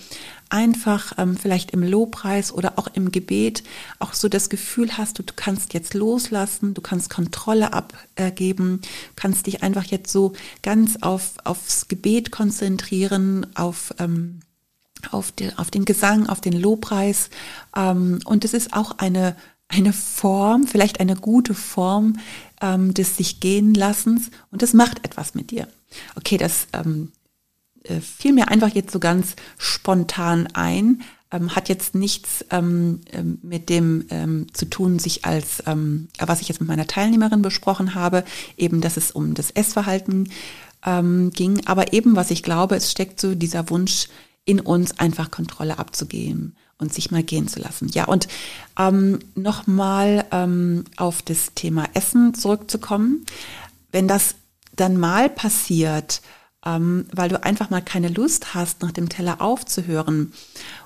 einfach 0.49 1.13
ähm, 1.17 1.37
vielleicht 1.37 1.71
im 1.71 1.83
Lobpreis 1.83 2.51
oder 2.51 2.79
auch 2.79 2.87
im 2.93 3.11
Gebet 3.11 3.63
auch 3.99 4.13
so 4.13 4.27
das 4.27 4.49
Gefühl 4.49 4.97
hast, 4.97 5.19
du, 5.19 5.23
du 5.23 5.33
kannst 5.35 5.75
jetzt 5.75 5.93
loslassen, 5.93 6.73
du 6.73 6.81
kannst 6.81 7.11
Kontrolle 7.11 7.73
abgeben, 7.73 8.81
kannst 9.15 9.45
dich 9.45 9.61
einfach 9.61 9.85
jetzt 9.85 10.11
so 10.11 10.33
ganz 10.63 10.97
auf, 11.01 11.33
aufs 11.43 11.87
Gebet 11.87 12.31
konzentrieren, 12.31 13.45
auf 13.55 13.93
ähm, 13.99 14.39
auf, 15.11 15.31
die, 15.31 15.51
auf 15.57 15.71
den 15.71 15.85
Gesang, 15.85 16.27
auf 16.27 16.41
den 16.41 16.53
Lobpreis. 16.53 17.29
Ähm, 17.75 18.19
und 18.25 18.45
es 18.45 18.53
ist 18.53 18.73
auch 18.73 18.97
eine, 18.97 19.35
eine 19.67 19.93
Form, 19.93 20.67
vielleicht 20.67 20.99
eine 20.99 21.15
gute 21.15 21.53
Form 21.53 22.17
ähm, 22.61 22.93
des 22.93 23.17
sich 23.17 23.39
gehen 23.39 23.73
Lassens 23.73 24.31
und 24.51 24.61
das 24.61 24.73
macht 24.73 25.05
etwas 25.05 25.35
mit 25.35 25.51
dir. 25.51 25.67
Okay, 26.15 26.37
das 26.37 26.67
ähm, 26.73 27.11
äh, 27.83 27.99
fiel 28.01 28.33
mir 28.33 28.49
einfach 28.49 28.69
jetzt 28.69 28.91
so 28.91 28.99
ganz 28.99 29.35
spontan 29.57 30.47
ein, 30.53 31.01
ähm, 31.31 31.55
hat 31.55 31.69
jetzt 31.69 31.95
nichts 31.95 32.45
ähm, 32.49 33.01
ähm 33.11 33.39
mit 33.43 33.69
dem 33.69 34.05
ähm, 34.09 34.47
zu 34.53 34.65
tun, 34.65 34.99
sich 34.99 35.25
als, 35.25 35.63
ähm, 35.67 36.07
was 36.19 36.41
ich 36.41 36.49
jetzt 36.49 36.59
mit 36.59 36.67
meiner 36.67 36.87
Teilnehmerin 36.87 37.41
besprochen 37.41 37.95
habe, 37.95 38.23
eben, 38.57 38.81
dass 38.81 38.97
es 38.97 39.11
um 39.11 39.35
das 39.35 39.51
Essverhalten 39.51 40.29
ähm, 40.85 41.31
ging, 41.31 41.65
aber 41.65 41.93
eben, 41.93 42.15
was 42.15 42.31
ich 42.31 42.43
glaube, 42.43 42.75
es 42.75 42.91
steckt 42.91 43.19
so 43.19 43.35
dieser 43.35 43.69
Wunsch 43.69 44.07
in 44.49 44.59
uns 44.59 44.99
einfach 44.99 45.29
Kontrolle 45.29 45.77
abzugeben 45.77 46.55
und 46.79 46.91
sich 46.91 47.11
mal 47.11 47.21
gehen 47.21 47.47
zu 47.47 47.59
lassen. 47.59 47.87
Ja, 47.89 48.05
und 48.05 48.27
ähm, 48.79 49.19
nochmal 49.35 50.25
ähm, 50.31 50.85
auf 50.97 51.21
das 51.21 51.53
Thema 51.53 51.85
Essen 51.93 52.33
zurückzukommen. 52.33 53.27
Wenn 53.91 54.07
das 54.07 54.33
dann 54.75 54.97
mal 54.97 55.29
passiert, 55.29 56.23
ähm, 56.65 57.05
weil 57.13 57.29
du 57.29 57.43
einfach 57.43 57.69
mal 57.69 57.81
keine 57.81 58.09
Lust 58.09 58.55
hast, 58.55 58.81
nach 58.81 58.91
dem 58.91 59.07
Teller 59.07 59.39
aufzuhören 59.39 60.33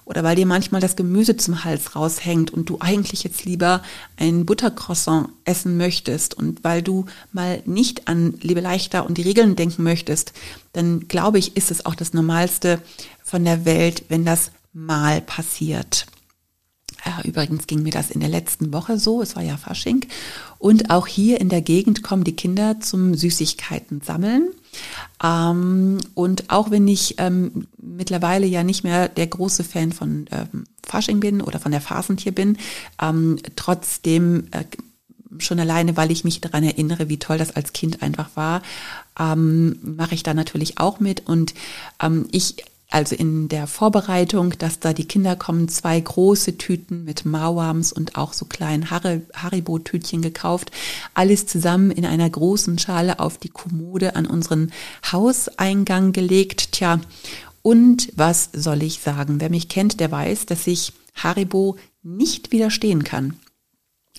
oder 0.05 0.23
weil 0.23 0.35
dir 0.35 0.45
manchmal 0.45 0.81
das 0.81 0.95
Gemüse 0.95 1.37
zum 1.37 1.63
Hals 1.63 1.95
raushängt 1.95 2.51
und 2.51 2.69
du 2.69 2.77
eigentlich 2.81 3.23
jetzt 3.23 3.45
lieber 3.45 3.81
ein 4.17 4.45
Buttercroissant 4.45 5.29
essen 5.45 5.77
möchtest 5.77 6.35
und 6.35 6.63
weil 6.63 6.81
du 6.81 7.05
mal 7.31 7.63
nicht 7.65 8.07
an 8.07 8.35
Liebe 8.41 8.59
leichter 8.59 9.05
und 9.05 9.17
die 9.17 9.23
Regeln 9.23 9.55
denken 9.55 9.83
möchtest, 9.83 10.33
dann 10.73 11.07
glaube 11.07 11.39
ich, 11.39 11.55
ist 11.55 11.71
es 11.71 11.85
auch 11.85 11.95
das 11.95 12.13
Normalste, 12.13 12.81
von 13.33 13.45
der 13.45 13.65
Welt, 13.65 14.03
wenn 14.09 14.25
das 14.25 14.51
mal 14.73 15.19
passiert. 15.19 16.05
Übrigens 17.23 17.65
ging 17.65 17.81
mir 17.81 17.91
das 17.91 18.11
in 18.11 18.19
der 18.19 18.29
letzten 18.29 18.71
Woche 18.71 18.99
so, 18.99 19.23
es 19.23 19.35
war 19.35 19.41
ja 19.41 19.57
Fasching. 19.57 20.05
Und 20.59 20.91
auch 20.91 21.07
hier 21.07 21.41
in 21.41 21.49
der 21.49 21.63
Gegend 21.63 22.03
kommen 22.03 22.23
die 22.23 22.35
Kinder 22.35 22.79
zum 22.79 23.15
Süßigkeiten 23.15 24.01
sammeln. 24.01 24.49
Ähm, 25.23 25.97
und 26.13 26.51
auch 26.51 26.69
wenn 26.69 26.87
ich 26.87 27.15
ähm, 27.17 27.65
mittlerweile 27.81 28.45
ja 28.45 28.63
nicht 28.63 28.83
mehr 28.83 29.07
der 29.07 29.25
große 29.25 29.63
Fan 29.63 29.91
von 29.93 30.27
ähm, 30.31 30.65
Fasching 30.85 31.19
bin 31.19 31.41
oder 31.41 31.59
von 31.59 31.71
der 31.71 31.81
Phasentier 31.81 32.33
bin, 32.33 32.59
ähm, 33.01 33.39
trotzdem 33.55 34.45
äh, 34.51 34.63
schon 35.39 35.59
alleine, 35.59 35.97
weil 35.97 36.11
ich 36.11 36.23
mich 36.23 36.39
daran 36.39 36.63
erinnere, 36.63 37.09
wie 37.09 37.17
toll 37.17 37.39
das 37.39 37.55
als 37.55 37.73
Kind 37.73 38.03
einfach 38.03 38.29
war, 38.35 38.61
ähm, 39.19 39.79
mache 39.81 40.13
ich 40.13 40.21
da 40.21 40.35
natürlich 40.35 40.77
auch 40.77 40.99
mit. 40.99 41.27
Und 41.27 41.55
ähm, 41.99 42.27
ich 42.31 42.63
also 42.93 43.15
in 43.15 43.49
der 43.49 43.65
Vorbereitung, 43.65 44.53
dass 44.59 44.79
da 44.79 44.93
die 44.93 45.07
Kinder 45.07 45.35
kommen, 45.35 45.67
zwei 45.67 45.99
große 45.99 46.59
Tüten 46.59 47.03
mit 47.03 47.25
Mauams 47.25 47.91
und 47.91 48.15
auch 48.15 48.33
so 48.33 48.45
kleinen 48.45 48.91
Haribo-Tütchen 48.91 50.21
gekauft. 50.21 50.71
Alles 51.15 51.47
zusammen 51.47 51.89
in 51.89 52.05
einer 52.05 52.29
großen 52.29 52.77
Schale 52.77 53.19
auf 53.19 53.39
die 53.39 53.49
Kommode 53.49 54.15
an 54.15 54.27
unseren 54.27 54.71
Hauseingang 55.11 56.11
gelegt. 56.11 56.73
Tja, 56.73 57.01
und 57.63 58.09
was 58.15 58.49
soll 58.53 58.83
ich 58.83 58.99
sagen? 58.99 59.41
Wer 59.41 59.49
mich 59.49 59.69
kennt, 59.69 59.99
der 59.99 60.11
weiß, 60.11 60.45
dass 60.45 60.67
ich 60.67 60.93
Haribo 61.15 61.77
nicht 62.03 62.51
widerstehen 62.51 63.03
kann. 63.03 63.39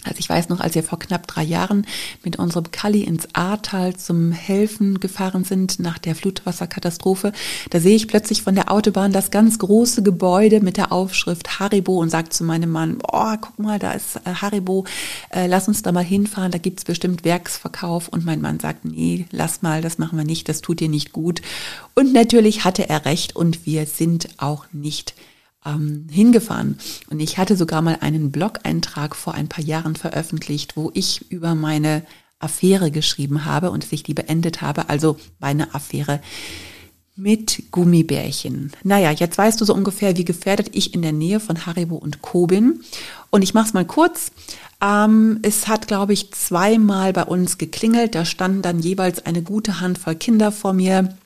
Also 0.05 0.19
ich 0.19 0.29
weiß 0.29 0.49
noch, 0.49 0.61
als 0.61 0.75
wir 0.75 0.83
vor 0.83 0.99
knapp 0.99 1.27
drei 1.27 1.43
Jahren 1.43 1.87
mit 2.23 2.37
unserem 2.39 2.71
Kalli 2.71 3.03
ins 3.03 3.29
Ahrtal 3.35 3.97
zum 3.97 4.33
Helfen 4.33 5.01
gefahren 5.01 5.45
sind 5.45 5.81
nach 5.81 5.99
der 5.99 6.15
Flutwasserkatastrophe, 6.15 7.33
da 7.71 7.81
sehe 7.81 7.97
ich 7.97 8.09
plötzlich 8.09 8.43
von 8.43 8.55
der 8.55 8.71
Autobahn 8.71 9.13
das 9.13 9.31
ganz 9.31 9.59
große 9.59 10.03
Gebäude 10.03 10.61
mit 10.61 10.77
der 10.77 10.93
Aufschrift 10.93 11.59
Haribo 11.59 11.99
und 11.99 12.11
sage 12.11 12.29
zu 12.29 12.45
meinem 12.45 12.71
Mann, 12.71 12.99
oh, 13.11 13.35
guck 13.41 13.59
mal, 13.59 13.79
da 13.79 13.93
ist 13.93 14.17
äh, 14.25 14.35
Haribo, 14.35 14.85
äh, 15.31 15.47
lass 15.47 15.69
uns 15.69 15.83
da 15.83 15.93
mal 15.93 16.05
hinfahren, 16.05 16.53
da 16.53 16.59
gibt's 16.59 16.85
bestimmt 16.85 17.25
Werksverkauf. 17.25 18.09
Und 18.09 18.25
mein 18.25 18.41
Mann 18.41 18.61
sagt, 18.61 18.85
nee, 18.85 19.27
lass 19.31 19.63
mal, 19.63 19.81
das 19.81 19.99
machen 19.99 20.19
wir 20.19 20.25
nicht, 20.25 20.49
das 20.49 20.61
tut 20.61 20.81
dir 20.81 20.89
nicht 20.89 21.13
gut. 21.13 21.43
Und 21.95 22.13
natürlich 22.13 22.65
hatte 22.65 22.89
er 22.89 23.05
recht 23.05 23.37
und 23.37 23.67
wir 23.67 23.87
sind 23.87 24.29
auch 24.39 24.67
nicht 24.73 25.15
ähm, 25.65 26.07
hingefahren. 26.11 26.79
Und 27.11 27.21
ich 27.21 27.39
hatte 27.39 27.57
sogar 27.57 27.83
mal 27.83 27.99
einen 28.01 28.31
Blog-Eintrag 28.31 29.17
vor 29.17 29.35
ein 29.35 29.49
paar 29.49 29.65
Jahren 29.65 29.97
veröffentlicht, 29.97 30.77
wo 30.77 30.91
ich 30.95 31.31
über 31.31 31.55
meine 31.55 32.03
Affäre 32.39 32.91
geschrieben 32.91 33.45
habe 33.45 33.71
und 33.71 33.85
sich 33.85 34.03
die 34.03 34.15
beendet 34.15 34.61
habe, 34.61 34.89
also 34.89 35.17
meine 35.39 35.75
Affäre 35.75 36.21
mit 37.17 37.71
Gummibärchen. 37.71 38.73
Naja, 38.83 39.13
jetzt 39.13 39.39
weißt 39.39 39.61
du 39.61 39.65
so 39.65 39.73
ungefähr, 39.73 40.17
wie 40.17 40.25
gefährdet 40.25 40.71
ich 40.73 40.95
in 40.95 41.03
der 41.03 41.13
Nähe 41.13 41.39
von 41.39 41.65
Haribo 41.65 41.95
und 41.95 42.23
Co. 42.23 42.47
bin. 42.47 42.81
Und 43.31 43.43
ich 43.43 43.55
mache 43.55 43.69
es 43.69 43.73
mal 43.73 43.85
kurz. 43.85 44.33
Ähm, 44.83 45.39
es 45.43 45.69
hat, 45.69 45.87
glaube 45.87 46.13
ich, 46.13 46.33
zweimal 46.33 47.13
bei 47.13 47.23
uns 47.23 47.57
geklingelt. 47.57 48.17
Da 48.17 48.25
standen 48.25 48.63
dann 48.63 48.81
jeweils 48.81 49.25
eine 49.25 49.43
gute 49.43 49.81
Handvoll 49.81 50.17
Kinder 50.17 50.51
vor 50.51 50.73
mir 50.73 51.17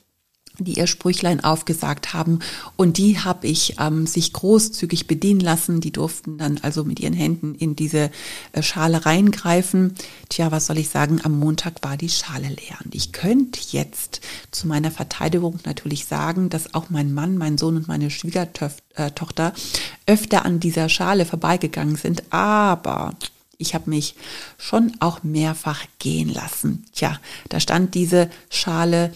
die 0.65 0.77
ihr 0.77 0.87
Sprüchlein 0.87 1.43
aufgesagt 1.43 2.13
haben. 2.13 2.39
Und 2.75 2.97
die 2.97 3.19
habe 3.19 3.47
ich 3.47 3.75
ähm, 3.79 4.07
sich 4.07 4.33
großzügig 4.33 5.07
bedienen 5.07 5.39
lassen. 5.39 5.81
Die 5.81 5.91
durften 5.91 6.37
dann 6.37 6.59
also 6.61 6.83
mit 6.83 6.99
ihren 6.99 7.13
Händen 7.13 7.55
in 7.55 7.75
diese 7.75 8.11
äh, 8.51 8.61
Schale 8.61 9.05
reingreifen. 9.05 9.95
Tja, 10.29 10.51
was 10.51 10.67
soll 10.67 10.77
ich 10.77 10.89
sagen? 10.89 11.21
Am 11.23 11.37
Montag 11.39 11.83
war 11.83 11.97
die 11.97 12.09
Schale 12.09 12.47
leer. 12.47 12.77
Und 12.83 12.95
ich 12.95 13.11
könnte 13.11 13.59
jetzt 13.71 14.21
zu 14.51 14.67
meiner 14.67 14.91
Verteidigung 14.91 15.59
natürlich 15.65 16.05
sagen, 16.05 16.49
dass 16.49 16.73
auch 16.73 16.89
mein 16.89 17.13
Mann, 17.13 17.37
mein 17.37 17.57
Sohn 17.57 17.77
und 17.77 17.87
meine 17.87 18.09
Schwiegertochter 18.09 19.53
öfter 20.05 20.45
an 20.45 20.59
dieser 20.59 20.89
Schale 20.89 21.25
vorbeigegangen 21.25 21.95
sind. 21.95 22.23
Aber 22.31 23.15
ich 23.61 23.73
habe 23.75 23.89
mich 23.89 24.15
schon 24.57 24.93
auch 25.01 25.21
mehrfach 25.21 25.85
gehen 25.99 26.29
lassen. 26.29 26.85
Tja, 26.93 27.19
da 27.49 27.59
stand 27.59 27.93
diese 27.93 28.29
Schale 28.49 29.13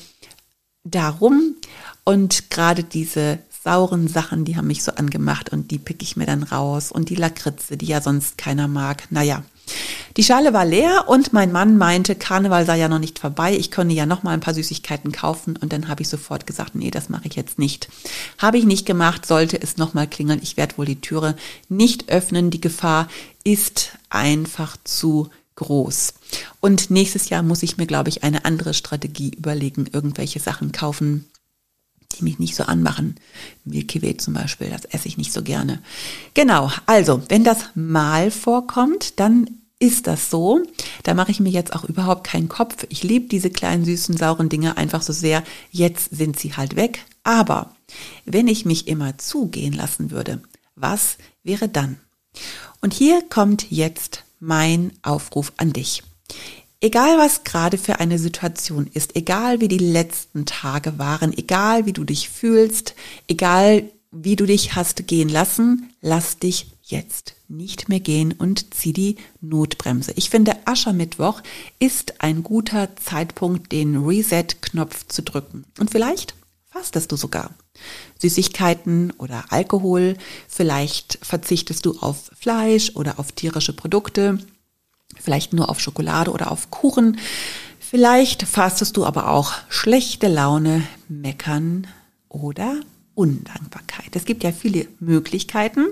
darum. 0.84 1.56
Und 2.04 2.50
gerade 2.50 2.84
diese 2.84 3.40
sauren 3.64 4.08
Sachen, 4.08 4.46
die 4.46 4.58
haben 4.58 4.68
mich 4.68 4.84
so 4.84 4.92
angemacht 4.94 5.50
und 5.52 5.72
die 5.72 5.80
pick 5.80 6.04
ich 6.04 6.18
mir 6.18 6.26
dann 6.26 6.44
raus. 6.44 6.92
Und 6.92 7.10
die 7.10 7.16
Lakritze, 7.16 7.78
die 7.78 7.86
ja 7.86 8.02
sonst 8.02 8.38
keiner 8.38 8.68
mag. 8.68 9.04
Naja, 9.10 9.44
die 10.18 10.24
Schale 10.24 10.54
war 10.54 10.66
leer 10.66 11.06
und 11.08 11.34
mein 11.34 11.52
Mann 11.52 11.78
meinte, 11.78 12.16
Karneval 12.16 12.66
sei 12.66 12.78
ja 12.78 12.90
noch 12.90 13.00
nicht 13.00 13.18
vorbei, 13.18 13.56
ich 13.56 13.72
könne 13.72 13.94
ja 13.94 14.06
noch 14.06 14.22
mal 14.22 14.32
ein 14.32 14.42
paar 14.42 14.54
Süßigkeiten 14.54 15.12
kaufen. 15.12 15.58
Und 15.58 15.74
dann 15.74 15.88
habe 15.88 16.02
ich 16.02 16.10
sofort 16.10 16.46
gesagt, 16.46 16.76
nee, 16.76 16.92
das 16.92 17.10
mache 17.10 17.28
ich 17.28 17.36
jetzt 17.36 17.58
nicht. 17.58 17.88
Habe 18.38 18.58
ich 18.58 18.66
nicht 18.66 18.86
gemacht, 18.86 19.26
sollte 19.26 19.60
es 19.60 19.78
noch 19.78 19.94
mal 19.94 20.08
klingeln, 20.08 20.40
ich 20.44 20.58
werde 20.58 20.78
wohl 20.78 20.86
die 20.86 21.02
Türe 21.02 21.36
nicht 21.70 22.10
öffnen, 22.10 22.52
die 22.52 22.62
Gefahr 22.62 23.08
ist 23.44 23.98
einfach 24.10 24.78
zu 24.84 25.30
groß. 25.56 26.14
Und 26.60 26.90
nächstes 26.90 27.30
Jahr 27.30 27.44
muss 27.44 27.64
ich 27.64 27.78
mir, 27.78 27.86
glaube 27.86 28.10
ich, 28.10 28.24
eine 28.24 28.46
andere 28.46 28.74
Strategie 28.74 29.32
überlegen, 29.36 29.88
irgendwelche 29.92 30.40
Sachen 30.40 30.72
kaufen, 30.72 31.26
die 32.14 32.24
mich 32.24 32.40
nicht 32.40 32.56
so 32.56 32.64
anmachen. 32.64 33.16
Milky 33.66 34.02
Way 34.02 34.18
zum 34.18 34.34
Beispiel, 34.34 34.70
das 34.70 34.86
esse 34.86 35.08
ich 35.08 35.18
nicht 35.18 35.34
so 35.34 35.44
gerne. 35.44 35.82
Genau, 36.34 36.72
also, 36.86 37.22
wenn 37.30 37.44
das 37.44 37.70
mal 37.76 38.32
vorkommt, 38.32 39.20
dann 39.20 39.50
ist 39.80 40.08
das 40.08 40.30
so. 40.30 40.64
Da 41.04 41.14
mache 41.14 41.32
ich 41.32 41.40
mir 41.40 41.50
jetzt 41.50 41.76
auch 41.76 41.84
überhaupt 41.84 42.26
keinen 42.26 42.48
Kopf. 42.48 42.86
Ich 42.90 43.04
liebe 43.04 43.28
diese 43.28 43.50
kleinen 43.50 43.84
süßen, 43.84 44.16
sauren 44.16 44.48
Dinge 44.50 44.78
einfach 44.78 45.02
so 45.02 45.12
sehr. 45.12 45.44
Jetzt 45.72 46.16
sind 46.16 46.40
sie 46.40 46.54
halt 46.54 46.76
weg. 46.76 47.06
Aber 47.24 47.76
wenn 48.26 48.48
ich 48.48 48.66
mich 48.66 48.88
immer 48.88 49.18
zugehen 49.18 49.74
lassen 49.74 50.12
würde, 50.12 50.42
was 50.76 51.18
wäre 51.44 51.68
dann? 51.68 51.98
Und 52.82 52.94
hier 52.94 53.22
kommt 53.30 53.70
jetzt 53.72 54.24
mein 54.44 54.92
Aufruf 55.02 55.54
an 55.58 55.72
dich. 55.72 56.04
Egal 56.82 57.18
was 57.18 57.46
gerade 57.46 57.78
für 57.78 58.00
eine 58.00 58.20
Situation 58.20 58.88
ist, 58.94 59.16
egal 59.16 59.62
wie 59.62 59.70
die 59.70 59.78
letzten 59.78 60.46
Tage 60.46 61.00
waren, 61.00 61.36
egal 61.38 61.86
wie 61.86 61.94
du 61.94 62.04
dich 62.04 62.30
fühlst, 62.30 62.94
egal 63.28 63.90
wie 64.12 64.36
du 64.36 64.46
dich 64.46 64.76
hast 64.76 65.08
gehen 65.08 65.30
lassen, 65.30 65.94
lass 66.02 66.40
dich 66.40 66.68
jetzt 66.84 67.36
nicht 67.48 67.88
mehr 67.88 68.02
gehen 68.02 68.34
und 68.34 68.74
zieh 68.74 68.92
die 68.92 69.16
Notbremse. 69.40 70.12
Ich 70.18 70.30
finde, 70.30 70.58
Aschermittwoch 70.66 71.42
ist 71.80 72.22
ein 72.22 72.44
guter 72.44 72.96
Zeitpunkt, 72.98 73.72
den 73.72 73.96
Reset-Knopf 73.96 75.08
zu 75.08 75.22
drücken. 75.24 75.64
Und 75.80 75.92
vielleicht 75.92 76.36
fastest 76.70 77.14
du 77.14 77.16
sogar. 77.16 77.52
Süßigkeiten 78.20 79.12
oder 79.18 79.46
Alkohol, 79.50 80.18
vielleicht 80.48 81.20
verzichtest 81.22 81.86
du 81.86 82.00
auf 82.00 82.32
Fleisch 82.40 82.92
oder 82.96 83.20
auf 83.20 83.32
tierische 83.32 83.74
Produkte, 83.74 84.40
vielleicht 85.20 85.54
nur 85.54 85.70
auf 85.70 85.80
Schokolade 85.80 86.32
oder 86.32 86.52
auf 86.52 86.70
Kuchen, 86.72 87.20
vielleicht 87.80 88.44
fastest 88.44 88.98
du 88.98 89.06
aber 89.06 89.30
auch 89.30 89.54
schlechte 89.70 90.28
Laune, 90.28 90.88
Meckern 91.10 91.88
oder 92.30 92.80
Undankbarkeit. 93.16 94.16
Es 94.16 94.26
gibt 94.26 94.44
ja 94.44 94.52
viele 94.52 94.88
Möglichkeiten, 95.00 95.88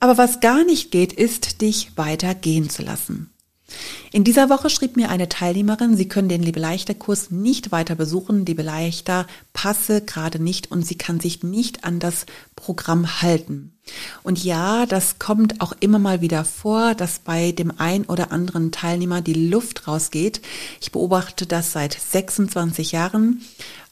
aber 0.00 0.18
was 0.18 0.40
gar 0.40 0.64
nicht 0.64 0.90
geht, 0.90 1.12
ist, 1.12 1.60
dich 1.60 1.96
weiter 1.96 2.34
gehen 2.34 2.70
zu 2.70 2.82
lassen. 2.82 3.30
In 4.10 4.24
dieser 4.24 4.48
Woche 4.48 4.70
schrieb 4.70 4.96
mir 4.96 5.10
eine 5.10 5.28
Teilnehmerin, 5.28 5.96
sie 5.96 6.08
können 6.08 6.30
den 6.30 6.42
Liebe-Leichter-Kurs 6.42 7.30
nicht 7.30 7.70
weiter 7.72 7.94
besuchen. 7.94 8.46
Liebe-Leichter 8.46 9.26
passe 9.52 10.00
gerade 10.00 10.42
nicht 10.42 10.70
und 10.70 10.86
sie 10.86 10.96
kann 10.96 11.20
sich 11.20 11.42
nicht 11.42 11.84
an 11.84 12.00
das 12.00 12.24
Programm 12.56 13.20
halten. 13.20 13.72
Und 14.22 14.42
ja, 14.42 14.86
das 14.86 15.18
kommt 15.18 15.60
auch 15.60 15.72
immer 15.80 15.98
mal 15.98 16.20
wieder 16.20 16.44
vor, 16.44 16.94
dass 16.94 17.18
bei 17.18 17.52
dem 17.52 17.72
ein 17.78 18.04
oder 18.04 18.32
anderen 18.32 18.72
Teilnehmer 18.72 19.20
die 19.20 19.48
Luft 19.48 19.86
rausgeht. 19.86 20.40
Ich 20.80 20.92
beobachte 20.92 21.46
das 21.46 21.72
seit 21.72 21.92
26 21.92 22.92
Jahren. 22.92 23.42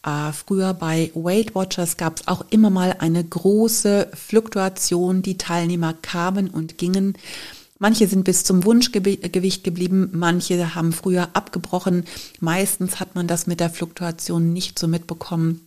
Äh, 0.05 0.33
früher 0.33 0.73
bei 0.75 1.11
Weight 1.15 1.55
Watchers 1.55 1.97
gab 1.97 2.21
es 2.21 2.29
auch 2.29 2.45
immer 2.51 2.71
mal 2.71 2.97
eine 3.01 3.25
große 3.25 4.09
Fluktuation. 4.15 5.23
Die 5.23 5.37
Teilnehmer 5.39 5.95
kamen 5.95 6.49
und 6.49 6.79
gingen. 6.79 7.17
Manche 7.79 8.07
sind 8.07 8.25
bis 8.25 8.45
zum 8.45 8.65
Wunschgewicht 8.65 9.65
geblieben, 9.65 10.11
manche 10.13 10.75
haben 10.75 10.93
früher 10.93 11.29
abgebrochen. 11.35 12.05
Meistens 12.41 13.01
hat 13.01 13.15
man 13.15 13.27
das 13.27 13.47
mit 13.47 13.61
der 13.61 13.71
Fluktuation 13.71 14.53
nicht 14.53 14.79
so 14.79 14.89
mitbekommen 14.89 15.67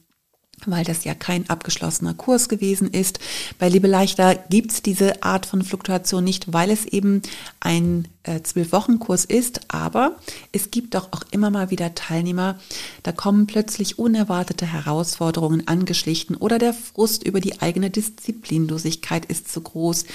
weil 0.65 0.83
das 0.83 1.03
ja 1.03 1.13
kein 1.13 1.49
abgeschlossener 1.49 2.13
Kurs 2.13 2.49
gewesen 2.49 2.89
ist. 2.91 3.19
Bei 3.57 3.69
Liebe 3.69 3.87
Leichter 3.87 4.35
gibt's 4.49 4.81
diese 4.81 5.23
Art 5.23 5.45
von 5.45 5.61
Fluktuation 5.61 6.23
nicht, 6.23 6.51
weil 6.51 6.71
es 6.71 6.85
eben 6.85 7.21
ein 7.59 8.07
äh, 8.18 8.18
Zwölf-Wochen-Kurs 8.43 9.25
ist, 9.25 9.61
aber 9.67 10.15
es 10.51 10.71
gibt 10.71 10.93
doch 10.93 11.09
auch 11.11 11.23
immer 11.31 11.49
mal 11.49 11.71
wieder 11.71 11.95
Teilnehmer, 11.95 12.59
da 13.03 13.11
kommen 13.11 13.47
plötzlich 13.47 13.99
unerwartete 13.99 14.65
Herausforderungen 14.65 15.67
angeschlichen 15.67 16.35
oder 16.35 16.59
der 16.59 16.73
Frust 16.73 17.23
über 17.23 17.39
die 17.39 17.61
eigene 17.61 17.89
Disziplinlosigkeit 17.89 19.25
ist 19.25 19.51
zu 19.51 19.61
groß. 19.61 20.05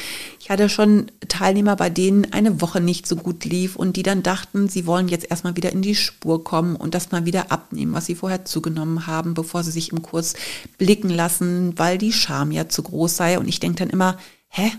Ich 0.40 0.50
hatte 0.50 0.68
schon 0.68 1.10
Teilnehmer, 1.28 1.76
bei 1.76 1.90
denen 1.90 2.32
eine 2.32 2.60
Woche 2.60 2.80
nicht 2.80 3.06
so 3.06 3.16
gut 3.16 3.44
lief 3.44 3.76
und 3.76 3.96
die 3.96 4.02
dann 4.02 4.22
dachten, 4.22 4.68
sie 4.68 4.86
wollen 4.86 5.08
jetzt 5.08 5.30
erstmal 5.30 5.56
wieder 5.56 5.72
in 5.72 5.82
die 5.82 5.94
Spur 5.94 6.44
kommen 6.44 6.76
und 6.76 6.94
das 6.94 7.12
mal 7.12 7.24
wieder 7.26 7.50
abnehmen, 7.50 7.92
was 7.92 8.06
sie 8.06 8.14
vorher 8.14 8.44
zugenommen 8.44 9.06
haben, 9.06 9.34
bevor 9.34 9.62
sie 9.62 9.72
sich 9.72 9.92
im 9.92 10.02
Kurs 10.02 10.34
blicken 10.78 11.10
lassen, 11.10 11.78
weil 11.78 11.98
die 11.98 12.12
Scham 12.12 12.52
ja 12.52 12.68
zu 12.68 12.82
groß 12.82 13.16
sei. 13.16 13.38
Und 13.38 13.48
ich 13.48 13.60
denke 13.60 13.78
dann 13.78 13.90
immer, 13.90 14.18
hä? 14.48 14.72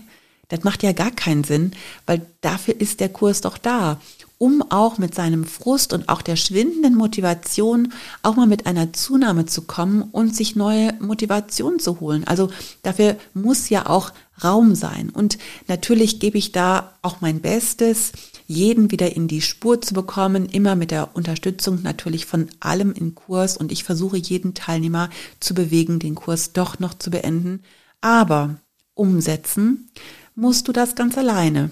Das 0.48 0.62
macht 0.62 0.82
ja 0.82 0.92
gar 0.92 1.10
keinen 1.10 1.44
Sinn, 1.44 1.72
weil 2.06 2.24
dafür 2.40 2.80
ist 2.80 3.00
der 3.00 3.08
Kurs 3.08 3.40
doch 3.40 3.58
da, 3.58 4.00
um 4.38 4.62
auch 4.70 4.98
mit 4.98 5.14
seinem 5.14 5.44
Frust 5.44 5.92
und 5.92 6.08
auch 6.08 6.22
der 6.22 6.36
schwindenden 6.36 6.94
Motivation 6.94 7.92
auch 8.22 8.36
mal 8.36 8.46
mit 8.46 8.66
einer 8.66 8.92
Zunahme 8.92 9.46
zu 9.46 9.62
kommen 9.62 10.02
und 10.02 10.36
sich 10.36 10.54
neue 10.54 10.92
Motivation 11.00 11.78
zu 11.78 12.00
holen. 12.00 12.24
Also 12.26 12.50
dafür 12.82 13.16
muss 13.34 13.70
ja 13.70 13.86
auch 13.86 14.12
Raum 14.44 14.74
sein. 14.74 15.10
Und 15.10 15.38
natürlich 15.68 16.20
gebe 16.20 16.38
ich 16.38 16.52
da 16.52 16.92
auch 17.02 17.20
mein 17.20 17.40
Bestes, 17.40 18.12
jeden 18.46 18.90
wieder 18.90 19.16
in 19.16 19.26
die 19.26 19.40
Spur 19.40 19.80
zu 19.80 19.94
bekommen, 19.94 20.46
immer 20.46 20.76
mit 20.76 20.90
der 20.90 21.16
Unterstützung 21.16 21.82
natürlich 21.82 22.26
von 22.26 22.48
allem 22.60 22.92
im 22.92 23.14
Kurs 23.14 23.56
und 23.56 23.72
ich 23.72 23.82
versuche 23.82 24.18
jeden 24.18 24.54
Teilnehmer 24.54 25.10
zu 25.40 25.54
bewegen, 25.54 25.98
den 25.98 26.14
Kurs 26.14 26.52
doch 26.52 26.78
noch 26.78 26.94
zu 26.94 27.10
beenden. 27.10 27.62
Aber 28.00 28.60
umsetzen 28.94 29.90
musst 30.36 30.68
du 30.68 30.72
das 30.72 30.94
ganz 30.94 31.18
alleine. 31.18 31.70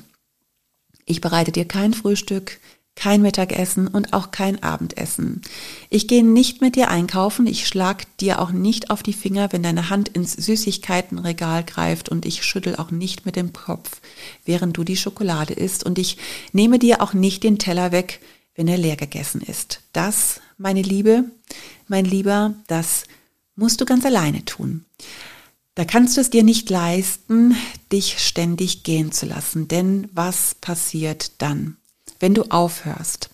Ich 1.04 1.20
bereite 1.20 1.52
dir 1.52 1.66
kein 1.66 1.94
Frühstück, 1.94 2.58
kein 2.96 3.22
Mittagessen 3.22 3.88
und 3.88 4.12
auch 4.12 4.30
kein 4.30 4.62
Abendessen. 4.62 5.42
Ich 5.90 6.08
gehe 6.08 6.24
nicht 6.24 6.60
mit 6.60 6.76
dir 6.76 6.88
einkaufen, 6.88 7.46
ich 7.46 7.66
schlag 7.66 8.04
dir 8.18 8.40
auch 8.40 8.50
nicht 8.50 8.90
auf 8.90 9.02
die 9.02 9.12
Finger, 9.12 9.52
wenn 9.52 9.62
deine 9.62 9.90
Hand 9.90 10.08
ins 10.08 10.32
Süßigkeitenregal 10.32 11.64
greift 11.64 12.08
und 12.08 12.24
ich 12.24 12.44
schüttel 12.44 12.76
auch 12.76 12.90
nicht 12.90 13.26
mit 13.26 13.36
dem 13.36 13.52
Kopf, 13.52 14.00
während 14.44 14.76
du 14.76 14.84
die 14.84 14.96
Schokolade 14.96 15.54
isst 15.54 15.84
und 15.84 15.98
ich 15.98 16.18
nehme 16.52 16.78
dir 16.78 17.02
auch 17.02 17.12
nicht 17.14 17.42
den 17.42 17.58
Teller 17.58 17.92
weg, 17.92 18.20
wenn 18.54 18.68
er 18.68 18.78
leer 18.78 18.96
gegessen 18.96 19.40
ist. 19.40 19.80
Das, 19.92 20.40
meine 20.56 20.82
Liebe, 20.82 21.24
mein 21.88 22.04
Lieber, 22.04 22.54
das 22.68 23.04
musst 23.56 23.80
du 23.80 23.84
ganz 23.84 24.06
alleine 24.06 24.44
tun. 24.44 24.84
Da 25.74 25.84
kannst 25.84 26.16
du 26.16 26.20
es 26.20 26.30
dir 26.30 26.44
nicht 26.44 26.70
leisten, 26.70 27.56
dich 27.90 28.18
ständig 28.18 28.84
gehen 28.84 29.10
zu 29.12 29.26
lassen, 29.26 29.68
denn 29.68 30.08
was 30.12 30.54
passiert 30.54 31.32
dann? 31.42 31.76
wenn 32.20 32.32
du 32.32 32.44
aufhörst, 32.44 33.28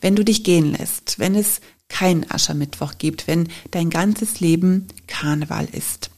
wenn 0.00 0.14
du 0.14 0.24
dich 0.24 0.44
gehen 0.44 0.72
lässt, 0.72 1.18
wenn 1.18 1.34
es 1.34 1.60
keinen 1.88 2.30
Aschermittwoch 2.30 2.94
gibt, 2.96 3.26
wenn 3.26 3.48
dein 3.72 3.90
ganzes 3.90 4.38
Leben 4.38 4.86
Karneval 5.08 5.68
ist. 5.72 6.10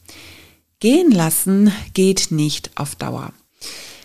Gehen 0.80 1.10
lassen 1.10 1.72
geht 1.94 2.30
nicht 2.30 2.70
auf 2.76 2.96
Dauer. 2.96 3.32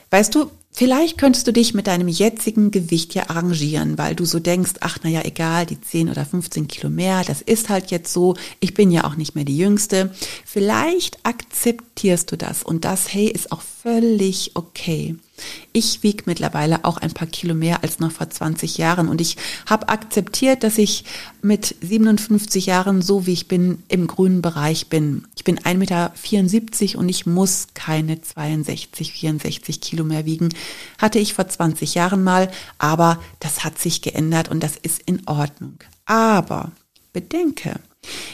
Weißt 0.10 0.36
du, 0.36 0.52
Vielleicht 0.76 1.20
könntest 1.20 1.46
du 1.46 1.54
dich 1.54 1.76
mit 1.76 1.86
deinem 1.86 2.08
jetzigen 2.08 2.72
Gewicht 2.72 3.14
ja 3.14 3.30
arrangieren, 3.30 4.00
weil 4.00 4.16
du 4.16 4.26
so 4.26 4.40
denkst, 4.40 4.74
ach 4.80 4.98
naja, 5.04 5.22
egal, 5.24 5.68
die 5.68 5.80
10 5.80 6.10
oder 6.10 6.26
15 6.26 6.68
Kilo 6.68 6.90
mehr, 6.90 7.24
das 7.24 7.44
ist 7.44 7.70
halt 7.70 7.92
jetzt 7.92 8.12
so, 8.12 8.36
ich 8.60 8.74
bin 8.74 8.90
ja 8.90 9.04
auch 9.04 9.16
nicht 9.16 9.36
mehr 9.36 9.46
die 9.46 9.56
Jüngste. 9.56 10.12
Vielleicht 10.44 11.20
akzeptierst 11.24 12.32
du 12.32 12.38
das 12.38 12.64
und 12.64 12.86
das, 12.86 13.14
hey, 13.14 13.28
ist 13.28 13.52
auch 13.52 13.62
völlig 13.62 14.52
okay. 14.56 15.16
Ich 15.72 16.04
wiege 16.04 16.24
mittlerweile 16.28 16.86
auch 16.86 16.98
ein 16.98 17.12
paar 17.12 17.28
Kilo 17.28 17.56
mehr 17.56 17.82
als 17.82 18.00
noch 18.00 18.12
vor 18.12 18.30
20 18.30 18.78
Jahren 18.78 19.10
und 19.10 19.20
ich 19.20 19.38
habe 19.66 19.90
akzeptiert, 19.90 20.64
dass 20.64 20.78
ich 20.78 21.06
mit 21.42 21.76
57 21.82 22.68
Jahren, 22.68 23.02
so 23.02 23.26
wie 23.26 23.34
ich 23.34 23.48
bin, 23.48 23.82
im 23.88 24.06
grünen 24.06 24.44
Bereich 24.44 24.90
bin. 24.90 25.26
Ich 25.36 25.44
bin 25.44 25.60
1,74 25.60 25.78
Meter 25.78 27.00
und 27.00 27.10
ich 27.10 27.26
muss 27.26 27.70
keine 27.74 28.22
62, 28.22 29.12
64 29.14 29.82
Kilo 29.82 30.04
mehr 30.04 30.26
wiegen. 30.26 30.50
Hatte 31.00 31.18
ich 31.18 31.34
vor 31.34 31.48
20 31.48 31.96
Jahren 31.96 32.24
mal, 32.24 32.52
aber 32.78 33.20
das 33.40 33.64
hat 33.64 33.80
sich 33.80 34.04
geändert 34.04 34.50
und 34.50 34.62
das 34.62 34.78
ist 34.78 35.02
in 35.06 35.28
Ordnung. 35.28 35.80
Aber 36.06 36.72
bedenke, 37.12 37.80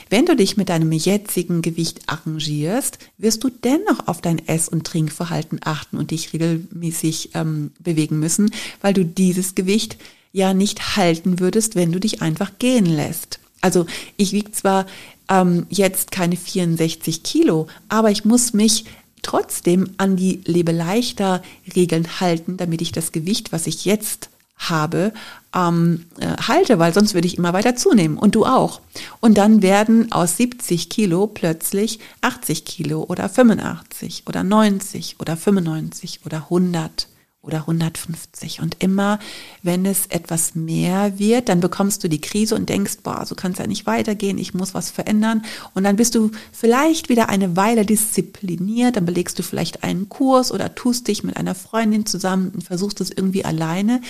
wenn 0.09 0.25
du 0.25 0.35
dich 0.35 0.57
mit 0.57 0.69
deinem 0.69 0.91
jetzigen 0.91 1.61
Gewicht 1.61 2.01
arrangierst, 2.07 2.99
wirst 3.17 3.43
du 3.43 3.49
dennoch 3.49 4.07
auf 4.07 4.21
dein 4.21 4.47
Ess- 4.47 4.69
und 4.69 4.85
Trinkverhalten 4.85 5.59
achten 5.63 5.97
und 5.97 6.11
dich 6.11 6.33
regelmäßig 6.33 7.31
ähm, 7.35 7.71
bewegen 7.79 8.19
müssen, 8.19 8.51
weil 8.81 8.93
du 8.93 9.05
dieses 9.05 9.55
Gewicht 9.55 9.97
ja 10.31 10.53
nicht 10.53 10.95
halten 10.95 11.39
würdest, 11.39 11.75
wenn 11.75 11.91
du 11.91 11.99
dich 11.99 12.21
einfach 12.21 12.51
gehen 12.59 12.85
lässt. 12.85 13.39
Also 13.61 13.85
ich 14.17 14.31
wiege 14.31 14.51
zwar 14.51 14.85
ähm, 15.29 15.65
jetzt 15.69 16.11
keine 16.11 16.37
64 16.37 17.23
Kilo, 17.23 17.67
aber 17.87 18.11
ich 18.11 18.25
muss 18.25 18.53
mich 18.53 18.85
trotzdem 19.21 19.91
an 19.97 20.15
die 20.15 20.41
Lebeleichter 20.45 21.43
Regeln 21.75 22.19
halten, 22.19 22.57
damit 22.57 22.81
ich 22.81 22.91
das 22.91 23.11
Gewicht, 23.11 23.51
was 23.51 23.67
ich 23.67 23.85
jetzt 23.85 24.29
habe, 24.57 25.13
ähm, 25.55 26.05
äh, 26.19 26.41
halte, 26.47 26.79
weil 26.79 26.93
sonst 26.93 27.13
würde 27.13 27.27
ich 27.27 27.37
immer 27.37 27.53
weiter 27.53 27.75
zunehmen 27.75 28.17
und 28.17 28.35
du 28.35 28.45
auch. 28.45 28.81
Und 29.19 29.37
dann 29.37 29.61
werden 29.61 30.11
aus 30.11 30.37
70 30.37 30.89
Kilo 30.89 31.27
plötzlich 31.27 31.99
80 32.21 32.65
Kilo 32.65 33.03
oder 33.03 33.29
85 33.29 34.23
oder 34.27 34.43
90 34.43 35.17
oder 35.19 35.35
95 35.35 36.21
oder 36.25 36.43
100 36.43 37.07
oder 37.41 37.59
150. 37.59 38.59
Und 38.61 38.77
immer, 38.83 39.19
wenn 39.63 39.85
es 39.85 40.07
etwas 40.07 40.55
mehr 40.55 41.17
wird, 41.19 41.47
dann 41.47 41.61
bekommst 41.61 42.03
du 42.03 42.09
die 42.09 42.19
Krise 42.19 42.55
und 42.55 42.67
denkst, 42.67 42.97
boah, 43.01 43.25
so 43.25 43.33
kann 43.33 43.53
es 43.53 43.59
ja 43.59 43.67
nicht 43.67 43.85
weitergehen, 43.85 44.37
ich 44.37 44.53
muss 44.53 44.73
was 44.73 44.91
verändern. 44.91 45.43
Und 45.73 45.85
dann 45.85 45.95
bist 45.95 46.15
du 46.15 46.31
vielleicht 46.51 47.07
wieder 47.07 47.29
eine 47.29 47.55
Weile 47.55 47.85
diszipliniert, 47.85 48.97
dann 48.97 49.05
belegst 49.05 49.39
du 49.39 49.43
vielleicht 49.43 49.83
einen 49.83 50.09
Kurs 50.09 50.51
oder 50.51 50.75
tust 50.75 51.07
dich 51.07 51.23
mit 51.23 51.37
einer 51.37 51.55
Freundin 51.55 52.05
zusammen 52.05 52.51
und 52.53 52.63
versuchst 52.63 52.99
es 52.99 53.09
irgendwie 53.09 53.45
alleine, 53.45 54.01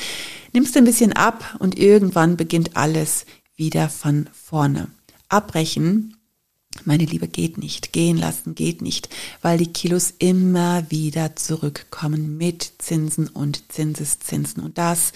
nimmst 0.53 0.75
ein 0.75 0.85
bisschen 0.85 1.13
ab 1.13 1.55
und 1.59 1.77
irgendwann 1.77 2.35
beginnt 2.35 2.75
alles 2.75 3.25
wieder 3.55 3.89
von 3.89 4.27
vorne. 4.33 4.87
Abbrechen 5.27 6.15
meine 6.85 7.05
Liebe, 7.05 7.27
geht 7.27 7.57
nicht. 7.57 7.93
Gehen 7.93 8.17
lassen 8.17 8.55
geht 8.55 8.81
nicht, 8.81 9.09
weil 9.41 9.57
die 9.57 9.73
Kilos 9.73 10.13
immer 10.19 10.89
wieder 10.89 11.35
zurückkommen 11.35 12.37
mit 12.37 12.73
Zinsen 12.77 13.27
und 13.27 13.71
Zinseszinsen. 13.71 14.63
Und 14.63 14.77
das 14.77 15.13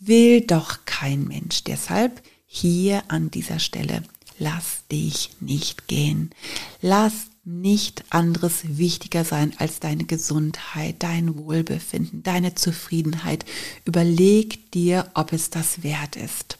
will 0.00 0.40
doch 0.40 0.84
kein 0.84 1.24
Mensch. 1.24 1.64
Deshalb 1.64 2.22
hier 2.46 3.02
an 3.08 3.30
dieser 3.30 3.58
Stelle, 3.58 4.02
lass 4.38 4.86
dich 4.90 5.30
nicht 5.40 5.88
gehen. 5.88 6.30
Lass 6.80 7.12
nicht 7.44 8.04
anderes 8.10 8.62
wichtiger 8.78 9.24
sein 9.24 9.52
als 9.58 9.80
deine 9.80 10.04
Gesundheit, 10.04 10.96
dein 11.00 11.36
Wohlbefinden, 11.36 12.22
deine 12.22 12.54
Zufriedenheit. 12.54 13.44
Überleg 13.84 14.70
dir, 14.72 15.10
ob 15.14 15.32
es 15.32 15.50
das 15.50 15.82
wert 15.82 16.16
ist. 16.16 16.56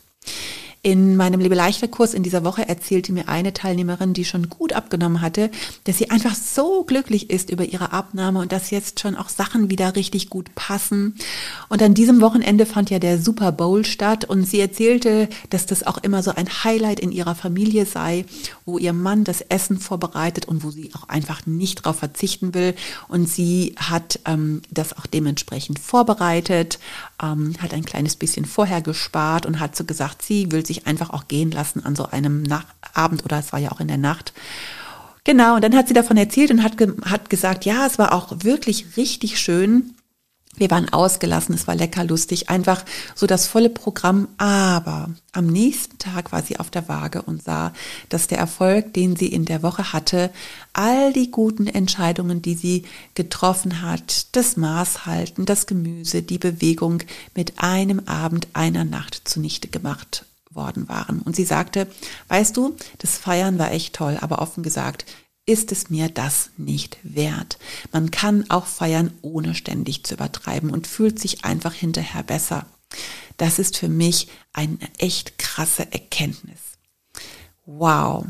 In 0.85 1.17
meinem 1.17 1.41
Lebe 1.41 1.55
leichter 1.55 1.89
Kurs 1.89 2.13
in 2.13 2.23
dieser 2.23 2.45
Woche 2.45 2.69
erzählte 2.69 3.11
mir 3.11 3.27
eine 3.27 3.55
Teilnehmerin, 3.55 4.13
die 4.13 4.27
schon 4.27 4.51
gut 4.51 4.75
abgenommen 4.75 5.23
hatte, 5.23 5.51
dass 5.85 5.97
sie 5.97 6.11
einfach 6.11 6.35
so 6.35 6.85
glücklich 6.85 7.31
ist 7.31 7.49
über 7.49 7.65
ihre 7.65 7.93
Abnahme 7.93 8.41
und 8.41 8.53
dass 8.53 8.71
jetzt 8.71 9.01
schon 9.01 9.17
auch 9.17 9.31
Sachen 9.31 9.71
wieder 9.71 9.97
richtig 9.97 10.29
gut 10.29 10.55
passen. 10.55 11.17
Und 11.71 11.83
an 11.83 11.95
diesem 11.95 12.21
Wochenende 12.21 12.67
fand 12.67 12.91
ja 12.91 12.99
der 12.99 13.19
Super 13.19 13.51
Bowl 13.51 13.87
statt 13.87 14.27
und 14.27 14.45
sie 14.45 14.61
erzählte, 14.61 15.31
dass 15.49 15.65
das 15.65 15.87
auch 15.87 15.97
immer 15.97 16.23
so 16.23 16.33
ein 16.33 16.51
Highlight 16.65 17.01
in 17.01 17.13
ihrer 17.13 17.35
Familie 17.35 17.87
sei, 17.87 18.27
wo 18.67 18.77
ihr 18.77 18.93
Mann 18.93 19.25
das 19.25 19.41
Essen 19.41 19.79
vorbereitet 19.79 20.45
und 20.45 20.65
wo 20.65 20.71
sie 20.71 20.91
auch 20.93 21.09
einfach 21.09 21.47
nicht 21.47 21.81
darauf 21.87 22.01
verzichten 22.01 22.53
will. 22.53 22.75
Und 23.09 23.27
sie 23.27 23.75
hat 23.79 24.21
ähm, 24.27 24.61
das 24.71 24.95
auch 24.99 25.07
dementsprechend 25.07 25.79
vorbereitet, 25.79 26.79
ähm, 27.23 27.55
hat 27.61 27.73
ein 27.73 27.87
kleines 27.87 28.17
bisschen 28.17 28.45
vorher 28.45 28.83
gespart 28.83 29.47
und 29.47 29.61
hat 29.61 29.77
so 29.77 29.85
gesagt, 29.85 30.21
sie 30.21 30.53
will 30.53 30.67
sich 30.67 30.74
sich 30.75 30.87
einfach 30.87 31.11
auch 31.11 31.29
gehen 31.29 31.51
lassen 31.51 31.85
an 31.85 31.97
so 31.97 32.07
einem 32.07 32.43
Nach 32.43 32.67
Abend 32.93 33.25
oder 33.25 33.39
es 33.39 33.53
war 33.53 33.61
ja 33.61 33.73
auch 33.73 33.81
in 33.81 33.89
der 33.89 33.99
Nacht. 33.99 34.33
Genau, 35.25 35.55
und 35.55 35.65
dann 35.65 35.75
hat 35.75 35.89
sie 35.89 35.95
davon 35.95 36.19
erzählt 36.19 36.51
und 36.51 36.63
hat, 36.63 36.77
ge 36.77 36.93
hat 37.07 37.31
gesagt, 37.31 37.65
ja, 37.65 37.87
es 37.87 37.99
war 37.99 38.13
auch 38.13 38.45
wirklich 38.45 38.97
richtig 38.97 39.41
schön. 39.41 39.95
Wir 40.57 40.71
waren 40.71 40.93
ausgelassen, 40.93 41.55
es 41.55 41.67
war 41.67 41.75
lecker 41.75 42.05
lustig, 42.05 42.49
einfach 42.49 42.85
so 43.17 43.27
das 43.27 43.47
volle 43.47 43.71
Programm. 43.71 44.29
Aber 44.37 45.11
am 45.33 45.47
nächsten 45.47 45.99
Tag 45.99 46.31
war 46.31 46.43
sie 46.43 46.61
auf 46.61 46.71
der 46.71 46.89
Waage 46.89 47.23
und 47.23 47.43
sah, 47.43 47.73
dass 48.11 48.29
der 48.29 48.39
Erfolg, 48.39 48.93
den 48.93 49.17
sie 49.17 49.27
in 49.27 49.47
der 49.47 49.63
Woche 49.63 49.93
hatte, 49.93 50.31
all 50.75 51.13
die 51.13 51.31
guten 51.31 51.67
Entscheidungen, 51.67 52.41
die 52.41 52.55
sie 52.55 52.85
getroffen 53.15 53.83
hat, 53.83 54.37
das 54.37 54.57
Maß 54.57 55.07
halten, 55.07 55.45
das 55.47 55.67
Gemüse, 55.67 56.23
die 56.23 56.39
Bewegung 56.39 57.03
mit 57.35 57.59
einem 57.59 58.01
Abend, 58.07 58.47
einer 58.53 58.85
Nacht 58.85 59.23
zunichte 59.25 59.69
gemacht 59.69 60.25
worden 60.55 60.89
waren. 60.89 61.21
Und 61.21 61.37
sie 61.37 61.45
sagte, 61.45 61.89
weißt 62.29 62.57
du, 62.57 62.77
das 62.99 63.19
Feiern 63.19 63.59
war 63.59 63.73
echt 63.73 63.95
toll, 63.95 64.19
aber 64.21 64.41
offen 64.41 64.63
gesagt, 64.63 65.05
ist 65.47 65.73
es 65.73 65.91
mir 65.91 66.09
das 66.09 66.51
nicht 66.57 66.99
wert. 67.03 67.59
Man 67.93 68.11
kann 68.11 68.49
auch 68.51 68.67
feiern, 68.67 69.13
ohne 69.21 69.55
ständig 69.55 70.05
zu 70.05 70.15
übertreiben 70.15 70.71
und 70.71 70.87
fühlt 70.87 71.19
sich 71.19 71.45
einfach 71.45 71.75
hinterher 71.75 72.23
besser. 72.23 72.67
Das 73.37 73.59
ist 73.59 73.77
für 73.77 73.89
mich 73.89 74.29
eine 74.53 74.79
echt 74.99 75.39
krasse 75.39 75.93
Erkenntnis. 75.93 76.61
Wow. 77.67 78.27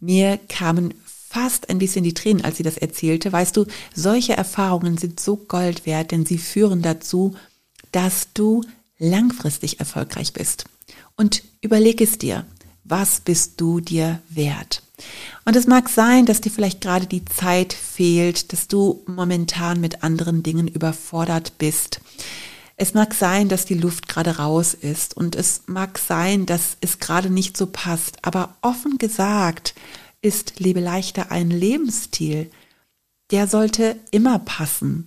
Mir 0.00 0.38
kamen 0.48 0.94
fast 1.04 1.68
ein 1.68 1.78
bisschen 1.78 2.04
die 2.04 2.14
Tränen, 2.14 2.44
als 2.44 2.56
sie 2.56 2.62
das 2.62 2.78
erzählte. 2.78 3.32
Weißt 3.32 3.56
du, 3.56 3.66
solche 3.94 4.34
Erfahrungen 4.34 4.96
sind 4.96 5.20
so 5.20 5.36
Gold 5.36 5.84
wert, 5.84 6.12
denn 6.12 6.24
sie 6.24 6.38
führen 6.38 6.82
dazu, 6.82 7.34
dass 7.92 8.28
du 8.32 8.62
langfristig 8.98 9.80
erfolgreich 9.80 10.32
bist. 10.32 10.64
Und 11.16 11.42
überleg 11.62 12.00
es 12.00 12.18
dir, 12.18 12.44
was 12.84 13.20
bist 13.20 13.60
du 13.60 13.80
dir 13.80 14.20
wert? 14.28 14.82
Und 15.44 15.56
es 15.56 15.66
mag 15.66 15.88
sein, 15.88 16.26
dass 16.26 16.40
dir 16.40 16.50
vielleicht 16.50 16.80
gerade 16.80 17.06
die 17.06 17.24
Zeit 17.24 17.72
fehlt, 17.72 18.52
dass 18.52 18.68
du 18.68 19.02
momentan 19.06 19.80
mit 19.80 20.02
anderen 20.02 20.42
Dingen 20.42 20.68
überfordert 20.68 21.58
bist. 21.58 22.00
Es 22.76 22.94
mag 22.94 23.14
sein, 23.14 23.48
dass 23.48 23.64
die 23.64 23.74
Luft 23.74 24.08
gerade 24.08 24.36
raus 24.36 24.74
ist 24.74 25.16
und 25.16 25.34
es 25.34 25.62
mag 25.66 25.98
sein, 25.98 26.44
dass 26.44 26.76
es 26.80 26.98
gerade 26.98 27.30
nicht 27.30 27.56
so 27.56 27.66
passt. 27.66 28.18
Aber 28.22 28.56
offen 28.60 28.98
gesagt 28.98 29.74
ist 30.20 30.60
Lebe 30.60 30.80
leichter 30.80 31.30
ein 31.30 31.50
Lebensstil, 31.50 32.50
der 33.30 33.46
sollte 33.46 33.96
immer 34.10 34.38
passen, 34.38 35.06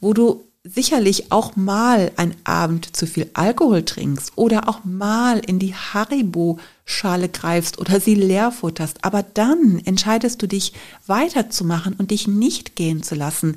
wo 0.00 0.14
du 0.14 0.44
sicherlich 0.64 1.32
auch 1.32 1.56
mal 1.56 2.12
ein 2.16 2.36
Abend 2.44 2.94
zu 2.94 3.06
viel 3.06 3.28
Alkohol 3.34 3.84
trinkst 3.84 4.32
oder 4.36 4.68
auch 4.68 4.84
mal 4.84 5.40
in 5.40 5.58
die 5.58 5.74
Haribo-Schale 5.74 7.28
greifst 7.28 7.78
oder 7.78 7.98
sie 7.98 8.14
leer 8.14 8.52
futterst, 8.52 9.04
aber 9.04 9.24
dann 9.24 9.80
entscheidest 9.84 10.40
du 10.40 10.46
dich 10.46 10.72
weiterzumachen 11.06 11.94
und 11.94 12.12
dich 12.12 12.28
nicht 12.28 12.76
gehen 12.76 13.02
zu 13.02 13.16
lassen. 13.16 13.56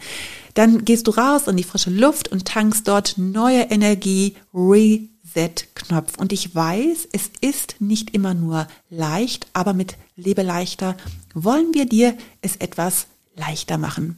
Dann 0.56 0.84
gehst 0.84 1.06
du 1.06 1.12
raus 1.12 1.48
in 1.48 1.58
die 1.58 1.64
frische 1.64 1.92
Luft 1.92 2.32
und 2.32 2.46
tankst 2.46 2.88
dort 2.88 3.18
neue 3.18 3.64
Energie, 3.64 4.36
Reset-Knopf. 4.54 6.18
Und 6.18 6.34
ich 6.34 6.56
weiß, 6.56 7.10
es 7.12 7.30
ist 7.40 7.76
nicht 7.80 8.16
immer 8.16 8.34
nur 8.34 8.68
leicht, 8.90 9.46
aber 9.54 9.74
mit 9.74 9.96
Lebe 10.16 10.42
leichter 10.42 10.98
wollen 11.36 11.74
wir 11.74 11.86
dir 11.86 12.18
es 12.42 12.56
etwas 12.56 13.06
leichter 13.36 13.78
machen. 13.78 14.18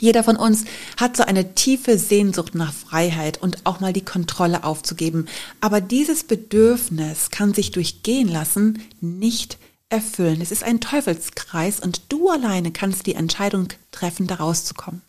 Jeder 0.00 0.24
von 0.24 0.36
uns 0.36 0.64
hat 0.96 1.16
so 1.16 1.22
eine 1.22 1.54
tiefe 1.54 1.98
Sehnsucht 1.98 2.54
nach 2.54 2.72
Freiheit 2.72 3.40
und 3.40 3.58
auch 3.64 3.80
mal 3.80 3.92
die 3.92 4.04
Kontrolle 4.04 4.64
aufzugeben. 4.64 5.26
Aber 5.60 5.80
dieses 5.80 6.24
Bedürfnis 6.24 7.30
kann 7.30 7.52
sich 7.52 7.70
durchgehen 7.70 8.28
lassen 8.28 8.82
nicht 9.00 9.58
erfüllen. 9.90 10.40
Es 10.40 10.52
ist 10.52 10.64
ein 10.64 10.80
Teufelskreis 10.80 11.80
und 11.80 12.02
du 12.08 12.30
alleine 12.30 12.72
kannst 12.72 13.06
die 13.06 13.14
Entscheidung 13.14 13.68
treffen, 13.92 14.26
da 14.26 14.36
rauszukommen. 14.36 15.02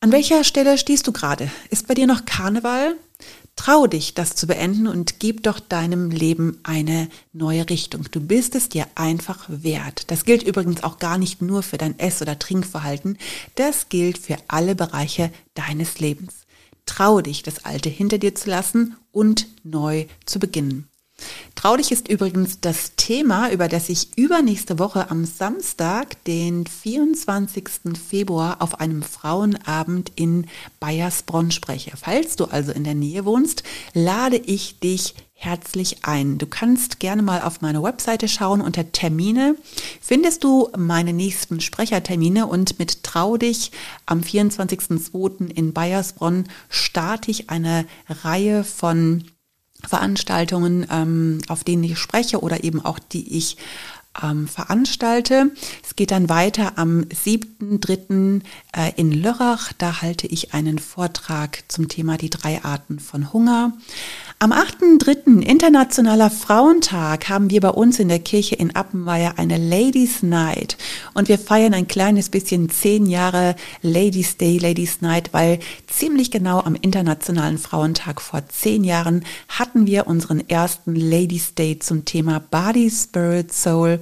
An 0.00 0.10
welcher 0.10 0.42
Stelle 0.42 0.78
stehst 0.78 1.06
du 1.06 1.12
gerade? 1.12 1.48
Ist 1.70 1.86
bei 1.86 1.94
dir 1.94 2.08
noch 2.08 2.24
Karneval? 2.24 2.96
Trau 3.56 3.86
dich, 3.86 4.14
das 4.14 4.34
zu 4.34 4.46
beenden 4.46 4.88
und 4.88 5.20
gib 5.20 5.42
doch 5.42 5.60
deinem 5.60 6.10
Leben 6.10 6.58
eine 6.62 7.08
neue 7.32 7.68
Richtung. 7.68 8.06
Du 8.10 8.20
bist 8.20 8.54
es 8.54 8.68
dir 8.68 8.86
einfach 8.94 9.44
wert. 9.48 10.10
Das 10.10 10.24
gilt 10.24 10.42
übrigens 10.42 10.82
auch 10.82 10.98
gar 10.98 11.18
nicht 11.18 11.42
nur 11.42 11.62
für 11.62 11.78
dein 11.78 11.98
Ess- 11.98 12.22
oder 12.22 12.38
Trinkverhalten. 12.38 13.18
Das 13.54 13.88
gilt 13.88 14.18
für 14.18 14.36
alle 14.48 14.74
Bereiche 14.74 15.30
deines 15.54 16.00
Lebens. 16.00 16.46
Trau 16.86 17.20
dich, 17.20 17.42
das 17.42 17.64
Alte 17.64 17.88
hinter 17.88 18.18
dir 18.18 18.34
zu 18.34 18.50
lassen 18.50 18.96
und 19.12 19.46
neu 19.62 20.06
zu 20.24 20.38
beginnen. 20.38 20.88
Traulich 21.54 21.92
ist 21.92 22.08
übrigens 22.08 22.60
das 22.60 22.92
Thema, 22.96 23.50
über 23.50 23.68
das 23.68 23.88
ich 23.88 24.16
übernächste 24.16 24.78
Woche 24.78 25.10
am 25.10 25.24
Samstag, 25.24 26.22
den 26.24 26.66
24. 26.66 27.64
Februar, 28.08 28.56
auf 28.60 28.80
einem 28.80 29.02
Frauenabend 29.02 30.12
in 30.14 30.46
Bayersbronn 30.80 31.50
spreche. 31.50 31.92
Falls 31.96 32.36
du 32.36 32.46
also 32.46 32.72
in 32.72 32.84
der 32.84 32.94
Nähe 32.94 33.24
wohnst, 33.24 33.62
lade 33.94 34.36
ich 34.36 34.80
dich 34.80 35.14
herzlich 35.42 36.04
ein. 36.04 36.38
Du 36.38 36.46
kannst 36.46 37.00
gerne 37.00 37.20
mal 37.20 37.42
auf 37.42 37.60
meine 37.60 37.82
Webseite 37.82 38.28
schauen. 38.28 38.60
Unter 38.60 38.92
Termine 38.92 39.56
findest 40.00 40.44
du 40.44 40.68
meine 40.76 41.12
nächsten 41.12 41.60
Sprechertermine 41.60 42.46
und 42.46 42.78
mit 42.78 43.02
Trau 43.02 43.36
dich 43.36 43.72
am 44.06 44.20
24.02. 44.20 45.50
in 45.50 45.72
Bayersbronn 45.72 46.48
starte 46.68 47.30
ich 47.30 47.50
eine 47.50 47.86
Reihe 48.08 48.62
von 48.62 49.24
Veranstaltungen, 49.88 50.86
ähm, 50.90 51.40
auf 51.48 51.64
denen 51.64 51.84
ich 51.84 51.98
spreche 51.98 52.40
oder 52.40 52.64
eben 52.64 52.84
auch 52.84 52.98
die 52.98 53.36
ich 53.36 53.56
ähm, 54.22 54.46
veranstalte. 54.46 55.50
Es 55.82 55.96
geht 55.96 56.10
dann 56.10 56.28
weiter 56.28 56.72
am 56.76 57.02
7.3. 57.02 58.42
Äh, 58.76 58.92
in 58.96 59.12
Lörrach. 59.12 59.72
Da 59.78 60.02
halte 60.02 60.26
ich 60.26 60.54
einen 60.54 60.78
Vortrag 60.78 61.64
zum 61.68 61.88
Thema 61.88 62.16
die 62.16 62.30
drei 62.30 62.62
Arten 62.62 62.98
von 62.98 63.32
Hunger. 63.32 63.72
Am 64.38 64.52
8.3. 64.52 65.40
Internationaler 65.40 66.30
Frauentag 66.30 67.28
haben 67.28 67.50
wir 67.50 67.60
bei 67.60 67.70
uns 67.70 67.98
in 67.98 68.08
der 68.08 68.18
Kirche 68.18 68.54
in 68.54 68.74
Appenweier 68.74 69.34
eine 69.38 69.56
Ladies 69.56 70.22
Night 70.22 70.76
und 71.14 71.28
wir 71.28 71.38
feiern 71.38 71.74
ein 71.74 71.88
kleines 71.88 72.28
bisschen 72.28 72.68
zehn 72.70 73.06
Jahre 73.06 73.56
Ladies 73.82 74.36
Day, 74.36 74.58
Ladies 74.58 75.00
Night, 75.00 75.32
weil 75.32 75.58
ziemlich 75.86 76.30
genau 76.30 76.60
am 76.60 76.74
Internationalen 76.74 77.58
Frauentag 77.58 78.20
vor 78.20 78.46
zehn 78.48 78.84
Jahren 78.84 79.24
hatten 79.48 79.86
wir 79.86 80.06
unseren 80.06 80.48
ersten 80.48 80.94
Ladies 80.94 81.54
Day 81.54 81.78
zum 81.78 82.04
Thema 82.04 82.40
Body, 82.40 82.90
Spirit, 82.90 83.52
Soul. 83.52 84.00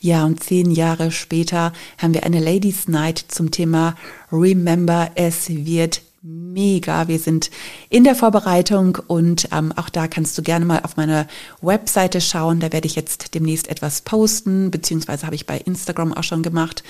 Ja, 0.00 0.24
und 0.24 0.42
zehn 0.42 0.70
Jahre 0.70 1.10
später 1.10 1.72
haben 1.98 2.14
wir 2.14 2.24
eine 2.24 2.40
Ladies 2.40 2.88
Night 2.88 3.24
zum 3.28 3.50
Thema 3.50 3.96
Remember, 4.30 5.10
es 5.14 5.48
wird 5.48 6.02
mega. 6.24 7.06
Wir 7.06 7.18
sind 7.18 7.50
in 7.90 8.02
der 8.02 8.14
Vorbereitung 8.14 8.98
und 9.06 9.48
ähm, 9.52 9.72
auch 9.76 9.90
da 9.90 10.08
kannst 10.08 10.38
du 10.38 10.42
gerne 10.42 10.64
mal 10.64 10.80
auf 10.82 10.96
meine 10.96 11.26
Webseite 11.60 12.22
schauen. 12.22 12.60
Da 12.60 12.72
werde 12.72 12.86
ich 12.86 12.96
jetzt 12.96 13.34
demnächst 13.34 13.68
etwas 13.68 14.00
posten, 14.00 14.70
beziehungsweise 14.70 15.26
habe 15.26 15.34
ich 15.34 15.44
bei 15.44 15.58
Instagram 15.58 16.14
auch 16.14 16.22
schon 16.22 16.42
gemacht. 16.42 16.82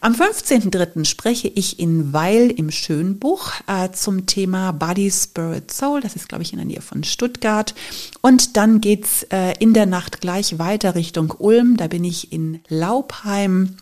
Am 0.00 0.12
15.03. 0.12 1.06
spreche 1.06 1.48
ich 1.48 1.80
in 1.80 2.12
Weil 2.12 2.50
im 2.50 2.70
Schönbuch 2.70 3.52
äh, 3.66 3.90
zum 3.92 4.26
Thema 4.26 4.72
Body, 4.72 5.10
Spirit, 5.10 5.72
Soul. 5.72 6.02
Das 6.02 6.14
ist, 6.14 6.28
glaube 6.28 6.42
ich, 6.42 6.52
in 6.52 6.58
der 6.58 6.66
Nähe 6.66 6.82
von 6.82 7.04
Stuttgart. 7.04 7.74
Und 8.20 8.58
dann 8.58 8.82
geht's 8.82 9.22
äh, 9.30 9.54
in 9.60 9.72
der 9.72 9.86
Nacht 9.86 10.20
gleich 10.20 10.58
weiter 10.58 10.94
Richtung 10.94 11.32
Ulm. 11.38 11.78
Da 11.78 11.86
bin 11.86 12.04
ich 12.04 12.32
in 12.32 12.60
Laubheim 12.68 13.76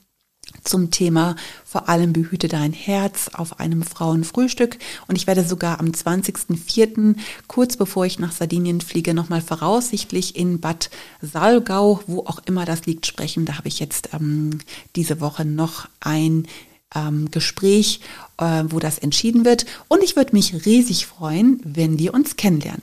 zum 0.65 0.91
Thema 0.91 1.37
vor 1.65 1.89
allem 1.89 2.13
behüte 2.13 2.49
dein 2.49 2.73
Herz 2.73 3.29
auf 3.33 3.61
einem 3.61 3.83
Frauenfrühstück. 3.83 4.79
Und 5.09 5.17
ich 5.17 5.27
werde 5.27 5.45
sogar 5.45 5.81
am 5.81 5.89
20.04., 5.89 7.17
kurz 7.49 7.77
bevor 7.77 8.07
ich 8.07 8.19
nach 8.19 8.33
Sardinien 8.33 8.81
fliege, 8.81 9.15
nochmal 9.15 9.41
voraussichtlich 9.41 10.37
in 10.37 10.61
Bad 10.61 10.91
Salgau, 11.21 12.01
wo 12.07 12.21
auch 12.21 12.41
immer 12.47 12.65
das 12.65 12.87
liegt, 12.87 13.07
sprechen. 13.07 13.45
Da 13.45 13.59
habe 13.59 13.69
ich 13.69 13.81
jetzt 13.81 14.11
ähm, 14.13 14.59
diese 14.97 15.21
Woche 15.21 15.45
noch 15.45 15.89
ein 16.01 16.47
ähm, 16.95 17.31
Gespräch, 17.31 18.01
äh, 18.39 18.65
wo 18.67 18.79
das 18.79 18.99
entschieden 18.99 19.45
wird. 19.45 19.67
Und 19.89 20.03
ich 20.03 20.17
würde 20.17 20.33
mich 20.33 20.67
riesig 20.67 21.07
freuen, 21.07 21.61
wenn 21.65 21.99
wir 21.99 22.15
uns 22.15 22.37
kennenlernen. 22.37 22.83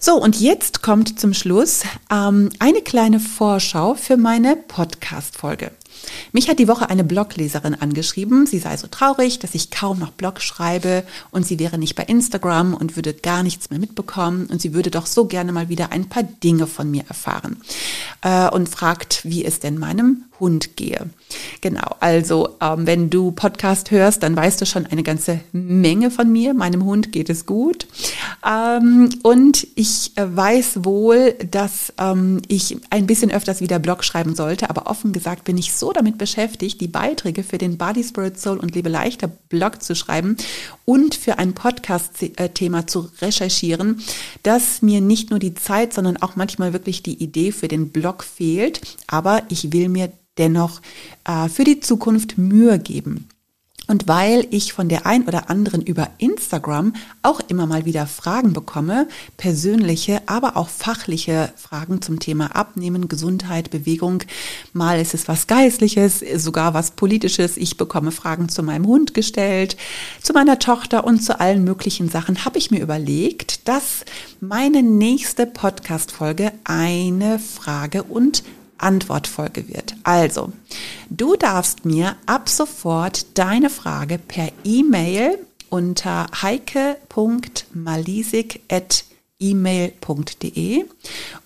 So, 0.00 0.14
und 0.14 0.40
jetzt 0.40 0.82
kommt 0.82 1.18
zum 1.18 1.34
Schluss 1.34 1.82
ähm, 2.10 2.50
eine 2.60 2.82
kleine 2.82 3.18
Vorschau 3.18 3.94
für 3.94 4.16
meine 4.16 4.54
Podcast-Folge. 4.54 5.72
Mich 6.32 6.48
hat 6.48 6.58
die 6.58 6.68
Woche 6.68 6.90
eine 6.90 7.04
Blogleserin 7.04 7.74
angeschrieben. 7.74 8.46
Sie 8.46 8.58
sei 8.58 8.76
so 8.76 8.86
traurig, 8.86 9.38
dass 9.38 9.54
ich 9.54 9.70
kaum 9.70 9.98
noch 9.98 10.10
Blog 10.10 10.40
schreibe 10.40 11.04
und 11.30 11.46
sie 11.46 11.58
wäre 11.58 11.78
nicht 11.78 11.94
bei 11.94 12.04
Instagram 12.04 12.74
und 12.74 12.96
würde 12.96 13.14
gar 13.14 13.42
nichts 13.42 13.70
mehr 13.70 13.78
mitbekommen 13.78 14.46
und 14.46 14.60
sie 14.60 14.74
würde 14.74 14.90
doch 14.90 15.06
so 15.06 15.26
gerne 15.26 15.52
mal 15.52 15.68
wieder 15.68 15.92
ein 15.92 16.08
paar 16.08 16.22
Dinge 16.22 16.66
von 16.66 16.90
mir 16.90 17.04
erfahren 17.08 17.56
äh, 18.22 18.48
und 18.50 18.68
fragt, 18.68 19.24
wie 19.24 19.44
es 19.44 19.60
denn 19.60 19.78
meinem 19.78 20.24
Hund 20.40 20.76
gehe. 20.76 21.10
Genau, 21.60 21.96
also 22.00 22.56
ähm, 22.60 22.86
wenn 22.86 23.10
du 23.10 23.32
Podcast 23.32 23.90
hörst, 23.90 24.22
dann 24.22 24.36
weißt 24.36 24.60
du 24.60 24.66
schon 24.66 24.86
eine 24.86 25.02
ganze 25.02 25.40
Menge 25.52 26.10
von 26.10 26.30
mir. 26.30 26.54
Meinem 26.54 26.84
Hund 26.84 27.12
geht 27.12 27.30
es 27.30 27.46
gut. 27.46 27.86
Ähm, 28.46 29.10
und 29.22 29.66
ich 29.74 30.12
äh, 30.16 30.24
weiß 30.36 30.84
wohl, 30.84 31.34
dass 31.50 31.92
ähm, 31.98 32.42
ich 32.48 32.76
ein 32.90 33.06
bisschen 33.06 33.30
öfters 33.30 33.60
wieder 33.60 33.78
Blog 33.78 34.04
schreiben 34.04 34.34
sollte, 34.34 34.70
aber 34.70 34.86
offen 34.86 35.12
gesagt 35.12 35.44
bin 35.44 35.58
ich 35.58 35.72
so 35.72 35.92
damit 35.92 36.18
beschäftigt, 36.18 36.80
die 36.80 36.88
Beiträge 36.88 37.42
für 37.42 37.58
den 37.58 37.76
Body, 37.78 38.04
Spirit, 38.04 38.38
Soul 38.38 38.58
und 38.58 38.74
Lebe 38.74 38.88
leichter 38.88 39.28
Blog 39.48 39.82
zu 39.82 39.94
schreiben 39.94 40.36
und 40.84 41.14
für 41.14 41.38
ein 41.38 41.54
Podcast-Thema 41.54 42.86
zu 42.86 43.10
recherchieren, 43.20 44.00
dass 44.42 44.82
mir 44.82 45.00
nicht 45.00 45.30
nur 45.30 45.38
die 45.38 45.54
Zeit, 45.54 45.92
sondern 45.92 46.16
auch 46.18 46.36
manchmal 46.36 46.72
wirklich 46.72 47.02
die 47.02 47.22
Idee 47.22 47.52
für 47.52 47.68
den 47.68 47.90
Blog 47.90 48.24
fehlt. 48.24 48.80
Aber 49.06 49.42
ich 49.48 49.72
will 49.72 49.88
mir 49.88 50.12
dennoch 50.38 50.80
äh, 51.24 51.48
für 51.48 51.64
die 51.64 51.80
Zukunft 51.80 52.38
Mühe 52.38 52.78
geben. 52.78 53.28
Und 53.88 54.06
weil 54.06 54.46
ich 54.50 54.74
von 54.74 54.90
der 54.90 55.06
ein 55.06 55.26
oder 55.26 55.48
anderen 55.48 55.80
über 55.80 56.10
Instagram 56.18 56.92
auch 57.22 57.40
immer 57.48 57.66
mal 57.66 57.86
wieder 57.86 58.06
Fragen 58.06 58.52
bekomme, 58.52 59.08
persönliche, 59.38 60.20
aber 60.26 60.58
auch 60.58 60.68
fachliche 60.68 61.50
Fragen 61.56 62.02
zum 62.02 62.20
Thema 62.20 62.54
Abnehmen, 62.54 63.08
Gesundheit, 63.08 63.70
Bewegung, 63.70 64.24
mal 64.74 65.00
ist 65.00 65.14
es 65.14 65.26
was 65.26 65.46
Geistliches, 65.46 66.22
sogar 66.36 66.74
was 66.74 66.90
Politisches. 66.90 67.56
Ich 67.56 67.78
bekomme 67.78 68.12
Fragen 68.12 68.50
zu 68.50 68.62
meinem 68.62 68.86
Hund 68.86 69.14
gestellt, 69.14 69.78
zu 70.22 70.34
meiner 70.34 70.58
Tochter 70.58 71.04
und 71.04 71.20
zu 71.20 71.40
allen 71.40 71.64
möglichen 71.64 72.10
Sachen, 72.10 72.44
habe 72.44 72.58
ich 72.58 72.70
mir 72.70 72.82
überlegt, 72.82 73.66
dass 73.68 74.04
meine 74.40 74.82
nächste 74.82 75.46
Podcast-Folge 75.46 76.52
eine 76.64 77.38
Frage 77.38 78.02
und 78.02 78.42
Antwortfolge 78.78 79.68
wird. 79.68 79.94
Also, 80.02 80.52
du 81.10 81.36
darfst 81.36 81.84
mir 81.84 82.16
ab 82.26 82.48
sofort 82.48 83.38
deine 83.38 83.70
Frage 83.70 84.18
per 84.18 84.50
E-Mail 84.64 85.38
unter 85.68 86.26
heike.malisik@ 86.42 88.60
email.de 89.40 90.84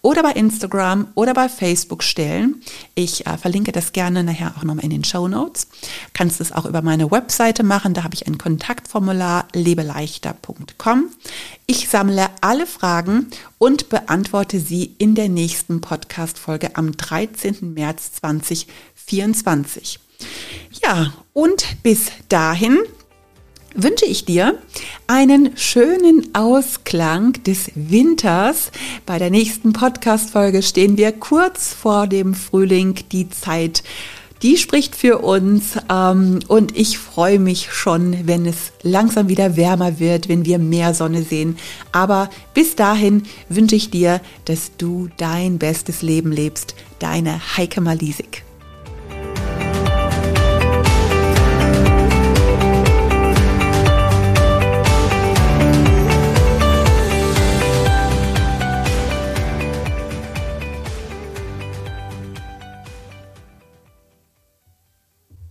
oder 0.01 0.23
bei 0.23 0.33
Instagram 0.33 1.09
oder 1.15 1.35
bei 1.35 1.49
Facebook 1.49 2.03
stellen. 2.03 2.63
Ich 2.95 3.27
äh, 3.27 3.37
verlinke 3.37 3.73
das 3.73 3.93
gerne 3.93 4.25
nachher 4.25 4.55
auch 4.57 4.65
nochmal 4.65 4.85
in 4.85 4.91
den 4.91 5.05
Show 5.05 5.29
Notes. 5.29 5.69
Kannst 6.15 6.41
es 6.41 6.53
auch 6.53 6.65
über 6.65 6.81
meine 6.81 7.11
Webseite 7.11 7.63
machen. 7.63 7.93
Da 7.95 8.03
habe 8.03 8.15
ich 8.15 8.27
ein 8.27 8.39
Kontaktformular 8.39 9.47
lebeleichter.com. 9.53 11.11
Ich 11.67 11.89
sammle 11.89 12.31
alle 12.41 12.67
Fragen 12.67 13.29
und 13.59 13.91
beantworte 13.91 14.59
sie 14.59 14.95
in 14.99 15.15
der 15.15 15.29
nächsten 15.29 15.81
Podcast-Folge 15.81 16.77
am 16.77 16.93
13. 16.97 17.75
März 17.75 18.13
2024. 18.13 19.99
Ja, 20.83 21.13
und 21.33 21.83
bis 21.83 22.11
dahin 22.29 22.79
wünsche 23.75 24.07
ich 24.07 24.25
dir 24.25 24.59
einen 25.07 25.57
schönen 25.57 26.35
Ausklang 26.35 27.33
des 27.45 27.71
Winters. 27.75 28.71
Bei 29.07 29.19
der 29.19 29.31
nächsten 29.31 29.73
Podcast-Folge 29.73 30.63
stehen 30.63 30.97
wir 30.97 31.13
kurz 31.13 31.73
vor 31.73 32.07
dem 32.07 32.35
Frühling, 32.35 32.97
die 33.11 33.29
Zeit 33.31 33.83
die 34.43 34.57
spricht 34.57 34.97
für 34.97 35.19
uns 35.19 35.77
ähm, 35.89 36.41
und 36.49 36.77
ich 36.77 36.99
freue 36.99 37.39
mich 37.39 37.73
schon, 37.73 38.27
wenn 38.27 38.45
es 38.45 38.73
langsam 38.83 39.29
wieder 39.29 39.57
wärmer 39.57 40.01
wird, 40.01 40.29
wenn 40.29 40.45
wir 40.45 40.59
mehr 40.59 40.95
Sonne 40.95 41.23
sehen. 41.23 41.57
Aber 41.93 42.29
bis 42.53 42.75
dahin 42.75 43.23
wünsche 43.49 43.77
ich 43.77 43.91
dir, 43.91 44.21
dass 44.45 44.73
du 44.77 45.09
dein 45.17 45.59
bestes 45.59 46.03
Leben 46.03 46.33
lebst. 46.33 46.75
Deine 46.99 47.41
Heike 47.57 47.81
Malisik. 47.81 48.45